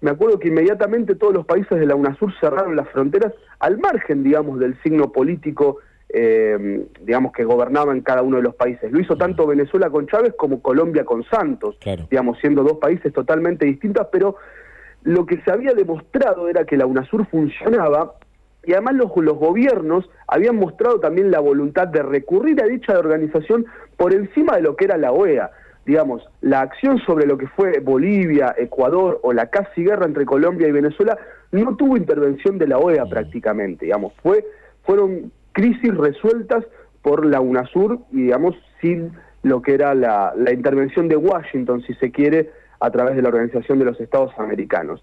me 0.00 0.10
acuerdo 0.10 0.38
que 0.38 0.48
inmediatamente 0.48 1.14
todos 1.16 1.34
los 1.34 1.44
países 1.44 1.78
de 1.78 1.86
la 1.86 1.96
UNASUR 1.96 2.32
cerraron 2.40 2.76
las 2.76 2.88
fronteras 2.88 3.32
al 3.58 3.78
margen, 3.78 4.22
digamos, 4.22 4.58
del 4.60 4.80
signo 4.82 5.10
político, 5.12 5.78
eh, 6.08 6.86
digamos, 7.02 7.32
que 7.32 7.44
gobernaba 7.44 7.92
en 7.92 8.00
cada 8.00 8.22
uno 8.22 8.36
de 8.36 8.42
los 8.44 8.54
países. 8.54 8.90
Lo 8.92 9.00
hizo 9.00 9.16
tanto 9.16 9.46
Venezuela 9.46 9.90
con 9.90 10.06
Chávez 10.06 10.34
como 10.36 10.62
Colombia 10.62 11.04
con 11.04 11.24
Santos, 11.24 11.78
digamos, 12.10 12.38
siendo 12.38 12.62
dos 12.62 12.78
países 12.78 13.12
totalmente 13.12 13.66
distintos, 13.66 14.06
pero 14.10 14.36
lo 15.02 15.26
que 15.26 15.40
se 15.42 15.50
había 15.50 15.74
demostrado 15.74 16.48
era 16.48 16.64
que 16.64 16.76
la 16.76 16.86
UNASUR 16.86 17.26
funcionaba 17.26 18.14
y 18.64 18.72
además 18.72 18.94
los, 18.96 19.10
los, 19.16 19.38
gobiernos 19.38 20.10
habían 20.26 20.56
mostrado 20.56 21.00
también 21.00 21.30
la 21.30 21.40
voluntad 21.40 21.88
de 21.88 22.02
recurrir 22.02 22.62
a 22.62 22.66
dicha 22.66 22.98
organización 22.98 23.66
por 23.96 24.12
encima 24.12 24.56
de 24.56 24.62
lo 24.62 24.76
que 24.76 24.84
era 24.84 24.96
la 24.98 25.12
OEA. 25.12 25.50
Digamos, 25.86 26.28
la 26.42 26.60
acción 26.60 26.98
sobre 26.98 27.26
lo 27.26 27.38
que 27.38 27.46
fue 27.46 27.80
Bolivia, 27.80 28.54
Ecuador 28.58 29.20
o 29.22 29.32
la 29.32 29.46
casi 29.46 29.84
guerra 29.84 30.04
entre 30.04 30.26
Colombia 30.26 30.68
y 30.68 30.72
Venezuela 30.72 31.16
no 31.50 31.76
tuvo 31.76 31.96
intervención 31.96 32.58
de 32.58 32.66
la 32.66 32.78
OEA 32.78 33.06
prácticamente, 33.06 33.86
digamos, 33.86 34.12
fue, 34.22 34.44
fueron 34.84 35.32
crisis 35.52 35.96
resueltas 35.96 36.64
por 37.00 37.24
la 37.24 37.40
UNASUR 37.40 38.00
y 38.12 38.24
digamos 38.24 38.54
sin 38.82 39.12
lo 39.42 39.62
que 39.62 39.72
era 39.72 39.94
la, 39.94 40.34
la 40.36 40.52
intervención 40.52 41.08
de 41.08 41.16
Washington, 41.16 41.82
si 41.86 41.94
se 41.94 42.10
quiere, 42.10 42.50
a 42.80 42.90
través 42.90 43.16
de 43.16 43.22
la 43.22 43.28
Organización 43.28 43.78
de 43.78 43.84
los 43.84 44.00
Estados 44.00 44.32
Americanos. 44.38 45.02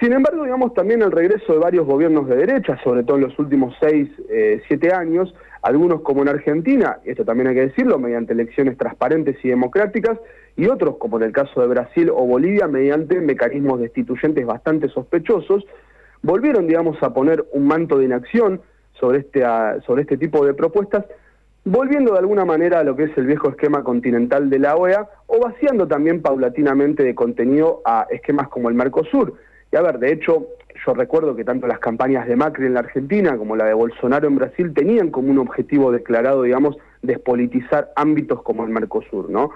Sin 0.00 0.12
embargo, 0.12 0.42
digamos, 0.42 0.74
también 0.74 1.02
el 1.02 1.12
regreso 1.12 1.52
de 1.52 1.58
varios 1.60 1.86
gobiernos 1.86 2.28
de 2.28 2.36
derecha, 2.36 2.78
sobre 2.82 3.04
todo 3.04 3.16
en 3.16 3.24
los 3.24 3.38
últimos 3.38 3.74
seis, 3.80 4.08
eh, 4.28 4.60
siete 4.66 4.92
años, 4.92 5.32
algunos 5.62 6.02
como 6.02 6.22
en 6.22 6.28
Argentina, 6.28 6.98
esto 7.04 7.24
también 7.24 7.48
hay 7.48 7.54
que 7.54 7.66
decirlo, 7.68 7.98
mediante 7.98 8.32
elecciones 8.32 8.76
transparentes 8.76 9.36
y 9.44 9.48
democráticas, 9.48 10.18
y 10.56 10.66
otros, 10.66 10.96
como 10.98 11.16
en 11.18 11.24
el 11.24 11.32
caso 11.32 11.60
de 11.60 11.68
Brasil 11.68 12.10
o 12.10 12.26
Bolivia, 12.26 12.66
mediante 12.66 13.20
mecanismos 13.20 13.80
destituyentes 13.80 14.44
bastante 14.44 14.88
sospechosos, 14.88 15.64
volvieron, 16.22 16.66
digamos, 16.66 17.00
a 17.02 17.14
poner 17.14 17.44
un 17.52 17.66
manto 17.66 17.98
de 17.98 18.06
inacción 18.06 18.60
sobre 18.98 19.18
este, 19.18 19.42
sobre 19.86 20.02
este 20.02 20.16
tipo 20.16 20.44
de 20.44 20.54
propuestas, 20.54 21.04
volviendo 21.64 22.12
de 22.12 22.18
alguna 22.18 22.44
manera 22.44 22.80
a 22.80 22.84
lo 22.84 22.94
que 22.94 23.04
es 23.04 23.16
el 23.16 23.26
viejo 23.26 23.48
esquema 23.48 23.82
continental 23.82 24.50
de 24.50 24.58
la 24.58 24.76
OEA 24.76 25.08
o 25.26 25.40
vaciando 25.40 25.88
también 25.88 26.20
paulatinamente 26.20 27.02
de 27.02 27.14
contenido 27.14 27.80
a 27.84 28.06
esquemas 28.10 28.48
como 28.48 28.68
el 28.68 28.74
Mercosur. 28.74 29.34
Y 29.72 29.76
a 29.76 29.82
ver, 29.82 29.98
de 29.98 30.12
hecho, 30.12 30.46
yo 30.86 30.94
recuerdo 30.94 31.34
que 31.34 31.44
tanto 31.44 31.66
las 31.66 31.78
campañas 31.78 32.26
de 32.28 32.36
Macri 32.36 32.66
en 32.66 32.74
la 32.74 32.80
Argentina 32.80 33.36
como 33.36 33.56
la 33.56 33.64
de 33.64 33.74
Bolsonaro 33.74 34.28
en 34.28 34.36
Brasil 34.36 34.72
tenían 34.74 35.10
como 35.10 35.30
un 35.30 35.38
objetivo 35.38 35.90
declarado, 35.90 36.42
digamos, 36.42 36.76
despolitizar 37.02 37.90
ámbitos 37.96 38.42
como 38.42 38.64
el 38.64 38.70
Mercosur, 38.70 39.30
¿no? 39.30 39.50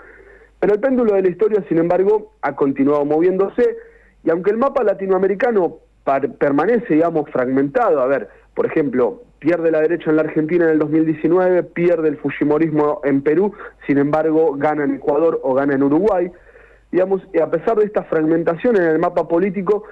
Pero 0.61 0.75
el 0.75 0.81
péndulo 0.81 1.15
de 1.15 1.23
la 1.23 1.29
historia, 1.29 1.63
sin 1.69 1.79
embargo, 1.79 2.33
ha 2.43 2.57
continuado 2.57 3.05
moviéndose 3.05 3.77
y 4.25 4.31
aunque 4.31 4.51
el 4.51 4.57
mapa 4.57 4.83
latinoamericano 4.83 5.79
permanece, 6.39 6.95
digamos, 6.95 7.31
fragmentado, 7.31 8.01
a 8.01 8.07
ver, 8.07 8.29
por 8.55 8.67
ejemplo, 8.67 9.23
pierde 9.39 9.71
la 9.71 9.81
derecha 9.81 10.11
en 10.11 10.17
la 10.17 10.23
Argentina 10.23 10.65
en 10.65 10.73
el 10.73 10.79
2019, 10.79 11.63
pierde 11.63 12.09
el 12.09 12.17
Fujimorismo 12.19 13.01
en 13.05 13.23
Perú, 13.23 13.53
sin 13.87 13.99
embargo 13.99 14.55
gana 14.57 14.85
en 14.85 14.97
Ecuador 14.97 15.41
o 15.43 15.55
gana 15.55 15.75
en 15.75 15.83
Uruguay. 15.83 16.31
Digamos, 16.91 17.23
y 17.33 17.41
a 17.41 17.51
pesar 17.51 17.77
de 17.77 17.85
esta 17.85 18.03
fragmentación 18.05 18.77
en 18.77 18.85
el 18.85 18.99
mapa 18.99 19.29
político, 19.29 19.85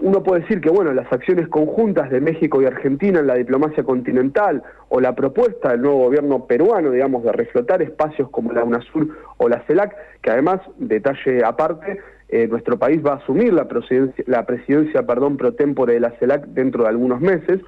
uno 0.00 0.22
puede 0.22 0.42
decir 0.42 0.60
que 0.60 0.70
bueno, 0.70 0.92
las 0.92 1.12
acciones 1.12 1.48
conjuntas 1.48 2.10
de 2.10 2.20
México 2.20 2.62
y 2.62 2.66
Argentina 2.66 3.20
en 3.20 3.26
la 3.26 3.34
diplomacia 3.34 3.82
continental 3.82 4.62
o 4.88 5.00
la 5.00 5.14
propuesta 5.14 5.70
del 5.70 5.82
nuevo 5.82 6.04
gobierno 6.04 6.46
peruano, 6.46 6.90
digamos, 6.90 7.24
de 7.24 7.32
reflotar 7.32 7.82
espacios 7.82 8.30
como 8.30 8.52
la 8.52 8.64
UNASUR 8.64 9.08
o 9.36 9.48
la 9.48 9.62
CELAC, 9.66 9.94
que 10.22 10.30
además, 10.30 10.60
detalle 10.78 11.44
aparte, 11.44 12.00
eh, 12.30 12.46
nuestro 12.46 12.78
país 12.78 13.04
va 13.04 13.12
a 13.12 13.16
asumir 13.16 13.52
la 13.54 13.66
presidencia, 13.68 14.22
la 14.26 14.44
presidencia 14.44 15.06
perdón, 15.06 15.36
pro 15.38 15.54
tempore 15.54 15.94
de 15.94 16.00
la 16.00 16.10
CELAC 16.18 16.46
dentro 16.48 16.82
de 16.82 16.90
algunos 16.90 17.20
meses, 17.20 17.60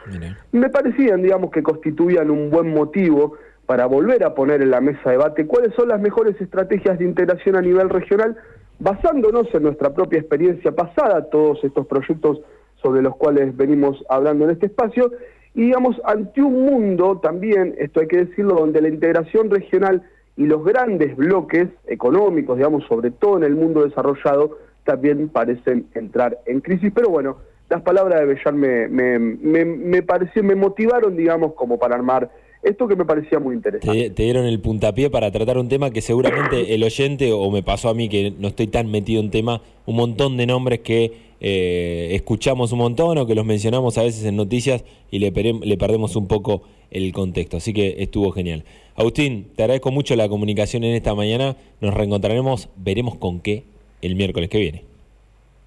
me 0.52 0.68
parecían, 0.68 1.22
digamos, 1.22 1.50
que 1.50 1.62
constituían 1.62 2.30
un 2.30 2.50
buen 2.50 2.72
motivo 2.74 3.38
para 3.64 3.86
volver 3.86 4.22
a 4.24 4.34
poner 4.34 4.60
en 4.60 4.70
la 4.70 4.80
mesa 4.80 5.00
de 5.06 5.12
debate 5.12 5.46
cuáles 5.46 5.72
son 5.74 5.88
las 5.88 6.00
mejores 6.00 6.38
estrategias 6.40 6.98
de 6.98 7.04
integración 7.04 7.56
a 7.56 7.62
nivel 7.62 7.88
regional, 7.88 8.36
basándonos 8.78 9.46
en 9.54 9.62
nuestra 9.62 9.94
propia 9.94 10.18
experiencia 10.18 10.72
pasada, 10.72 11.30
todos 11.30 11.62
estos 11.64 11.86
proyectos 11.86 12.40
sobre 12.82 13.00
los 13.00 13.16
cuales 13.16 13.56
venimos 13.56 14.04
hablando 14.08 14.44
en 14.44 14.50
este 14.50 14.66
espacio, 14.66 15.12
y 15.54 15.66
digamos, 15.66 16.00
ante 16.04 16.42
un 16.42 16.66
mundo 16.66 17.18
también, 17.22 17.74
esto 17.78 18.00
hay 18.00 18.08
que 18.08 18.24
decirlo, 18.24 18.56
donde 18.56 18.80
la 18.80 18.88
integración 18.88 19.50
regional 19.50 20.02
y 20.40 20.46
los 20.46 20.64
grandes 20.64 21.14
bloques 21.16 21.68
económicos, 21.86 22.56
digamos, 22.56 22.84
sobre 22.86 23.10
todo 23.10 23.36
en 23.36 23.44
el 23.44 23.54
mundo 23.54 23.84
desarrollado, 23.84 24.56
también 24.84 25.28
parecen 25.28 25.84
entrar 25.94 26.38
en 26.46 26.62
crisis. 26.62 26.90
Pero 26.94 27.10
bueno, 27.10 27.36
las 27.68 27.82
palabras 27.82 28.20
de 28.20 28.24
Bellar 28.24 28.54
me, 28.54 28.88
me, 28.88 29.18
me, 29.18 29.66
me, 29.66 30.02
me 30.42 30.54
motivaron, 30.54 31.14
digamos, 31.14 31.52
como 31.52 31.78
para 31.78 31.94
armar 31.94 32.30
esto 32.62 32.88
que 32.88 32.96
me 32.96 33.04
parecía 33.04 33.38
muy 33.38 33.54
interesante. 33.54 34.08
Te, 34.08 34.22
dieron 34.22 34.46
el 34.46 34.60
puntapié 34.60 35.10
para 35.10 35.30
tratar 35.30 35.58
un 35.58 35.68
tema 35.68 35.90
que 35.90 36.00
seguramente 36.00 36.74
el 36.74 36.84
oyente, 36.84 37.32
o 37.32 37.50
me 37.50 37.62
pasó 37.62 37.90
a 37.90 37.94
mí 37.94 38.08
que 38.08 38.32
no 38.38 38.48
estoy 38.48 38.68
tan 38.68 38.90
metido 38.90 39.20
en 39.20 39.30
tema, 39.30 39.60
un 39.84 39.96
montón 39.96 40.38
de 40.38 40.46
nombres 40.46 40.80
que 40.80 41.29
eh, 41.40 42.10
escuchamos 42.12 42.72
un 42.72 42.78
montón 42.78 43.18
o 43.18 43.26
que 43.26 43.34
los 43.34 43.46
mencionamos 43.46 43.98
a 43.98 44.02
veces 44.02 44.24
en 44.24 44.36
noticias 44.36 44.84
y 45.10 45.18
le, 45.18 45.30
le 45.30 45.76
perdemos 45.76 46.16
un 46.16 46.28
poco 46.28 46.62
el 46.90 47.12
contexto. 47.12 47.56
Así 47.56 47.72
que 47.72 47.96
estuvo 48.02 48.30
genial. 48.32 48.64
Agustín, 48.94 49.48
te 49.56 49.62
agradezco 49.62 49.90
mucho 49.90 50.14
la 50.16 50.28
comunicación 50.28 50.84
en 50.84 50.94
esta 50.94 51.14
mañana. 51.14 51.56
Nos 51.80 51.94
reencontraremos, 51.94 52.68
veremos 52.76 53.16
con 53.16 53.40
qué 53.40 53.64
el 54.02 54.14
miércoles 54.14 54.50
que 54.50 54.58
viene. 54.58 54.84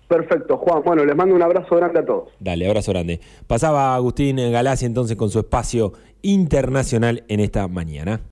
Perfecto, 0.07 0.57
Juan. 0.57 0.83
Bueno, 0.85 1.05
les 1.05 1.15
mando 1.15 1.33
un 1.33 1.41
abrazo 1.41 1.75
grande 1.75 1.99
a 1.99 2.05
todos. 2.05 2.29
Dale, 2.39 2.67
abrazo 2.67 2.91
grande. 2.91 3.19
Pasaba 3.47 3.95
Agustín 3.95 4.35
Galassi 4.35 4.85
entonces 4.85 5.17
con 5.17 5.29
su 5.29 5.39
espacio 5.39 5.93
internacional 6.21 7.23
en 7.27 7.39
esta 7.39 7.67
mañana. 7.67 8.21